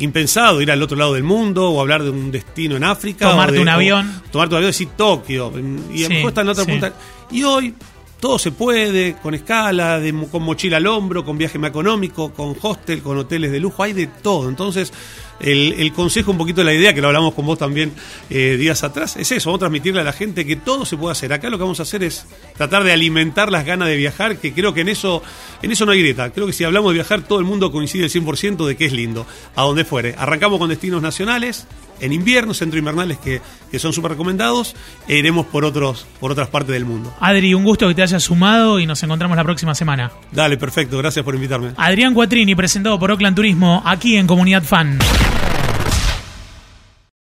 impensado 0.00 0.60
ir 0.60 0.70
al 0.70 0.82
otro 0.82 0.96
lado 0.96 1.14
del 1.14 1.22
mundo 1.22 1.70
o 1.70 1.80
hablar 1.80 2.02
de 2.02 2.10
un 2.10 2.30
destino 2.30 2.76
en 2.76 2.84
África. 2.84 3.30
Tomarte 3.30 3.60
un 3.60 3.68
avión. 3.68 4.22
Tomarte 4.30 4.54
un 4.54 4.56
avión, 4.58 4.70
decir 4.70 4.88
Tokio. 4.96 5.52
Y 5.92 6.04
a 6.04 6.08
lo 6.08 6.14
mejor 6.14 6.30
está 6.30 6.40
en 6.40 6.48
otra 6.48 6.64
punta. 6.64 6.92
Y 7.30 7.42
hoy 7.44 7.74
todo 8.18 8.38
se 8.38 8.52
puede, 8.52 9.16
con 9.16 9.34
escala, 9.34 9.98
de, 9.98 10.12
con 10.30 10.42
mochila 10.42 10.76
al 10.76 10.86
hombro, 10.86 11.24
con 11.24 11.38
viaje 11.38 11.58
más 11.58 11.70
económico, 11.70 12.32
con 12.32 12.54
hostel, 12.60 13.02
con 13.02 13.16
hoteles 13.18 13.50
de 13.50 13.60
lujo, 13.60 13.82
hay 13.82 13.92
de 13.92 14.06
todo. 14.06 14.48
Entonces, 14.48 14.92
el, 15.40 15.92
consejo, 15.92 16.30
un 16.30 16.38
poquito 16.38 16.62
la 16.62 16.74
idea, 16.74 16.94
que 16.94 17.00
lo 17.00 17.08
hablamos 17.08 17.34
con 17.34 17.46
vos 17.46 17.58
también 17.58 17.92
eh, 18.28 18.56
días 18.58 18.84
atrás, 18.84 19.16
es 19.16 19.32
eso, 19.32 19.50
vamos 19.50 19.58
a 19.58 19.60
transmitirle 19.60 20.00
a 20.00 20.04
la 20.04 20.12
gente 20.12 20.46
que 20.46 20.56
todo 20.56 20.84
se 20.84 20.96
puede 20.96 21.12
hacer. 21.12 21.32
Acá 21.32 21.50
lo 21.50 21.58
que 21.58 21.62
vamos 21.62 21.80
a 21.80 21.84
hacer 21.84 22.02
es 22.02 22.26
tratar 22.56 22.84
de 22.84 22.92
alimentar 22.92 23.50
las 23.50 23.64
ganas 23.64 23.88
de 23.88 23.96
viajar, 23.96 24.36
que 24.36 24.52
creo 24.52 24.74
que 24.74 24.82
en 24.82 24.88
eso, 24.88 25.22
en 25.62 25.72
eso 25.72 25.86
no 25.86 25.92
hay 25.92 26.00
grieta. 26.00 26.30
Creo 26.30 26.46
que 26.46 26.52
si 26.52 26.64
hablamos 26.64 26.92
de 26.92 26.94
viajar, 26.94 27.22
todo 27.22 27.38
el 27.38 27.44
mundo 27.44 27.72
coincide 27.72 28.04
el 28.04 28.10
100% 28.10 28.66
de 28.66 28.76
que 28.76 28.86
es 28.86 28.92
lindo, 28.92 29.26
a 29.56 29.62
donde 29.62 29.84
fuere. 29.84 30.14
Arrancamos 30.18 30.58
con 30.58 30.68
destinos 30.68 31.02
nacionales, 31.02 31.66
en 32.00 32.12
invierno, 32.12 32.54
centro 32.54 32.78
invernales 32.78 33.18
que, 33.18 33.40
que 33.70 33.78
son 33.78 33.92
súper 33.92 34.12
recomendados, 34.12 34.74
e 35.08 35.16
iremos 35.16 35.46
por, 35.46 35.64
otros, 35.64 36.06
por 36.18 36.32
otras 36.32 36.48
partes 36.48 36.72
del 36.72 36.84
mundo. 36.84 37.14
Adri, 37.20 37.54
un 37.54 37.64
gusto 37.64 37.88
que 37.88 37.94
te 37.94 38.02
hayas 38.02 38.22
sumado 38.22 38.80
y 38.80 38.86
nos 38.86 39.02
encontramos 39.02 39.36
la 39.36 39.44
próxima 39.44 39.74
semana. 39.74 40.10
Dale, 40.32 40.56
perfecto, 40.56 40.98
gracias 40.98 41.24
por 41.24 41.34
invitarme. 41.34 41.72
Adrián 41.76 42.14
Cuatrini, 42.14 42.54
presentado 42.54 42.98
por 42.98 43.10
Oakland 43.10 43.36
Turismo, 43.36 43.82
aquí 43.84 44.16
en 44.16 44.26
Comunidad 44.26 44.62
Fan. 44.62 44.98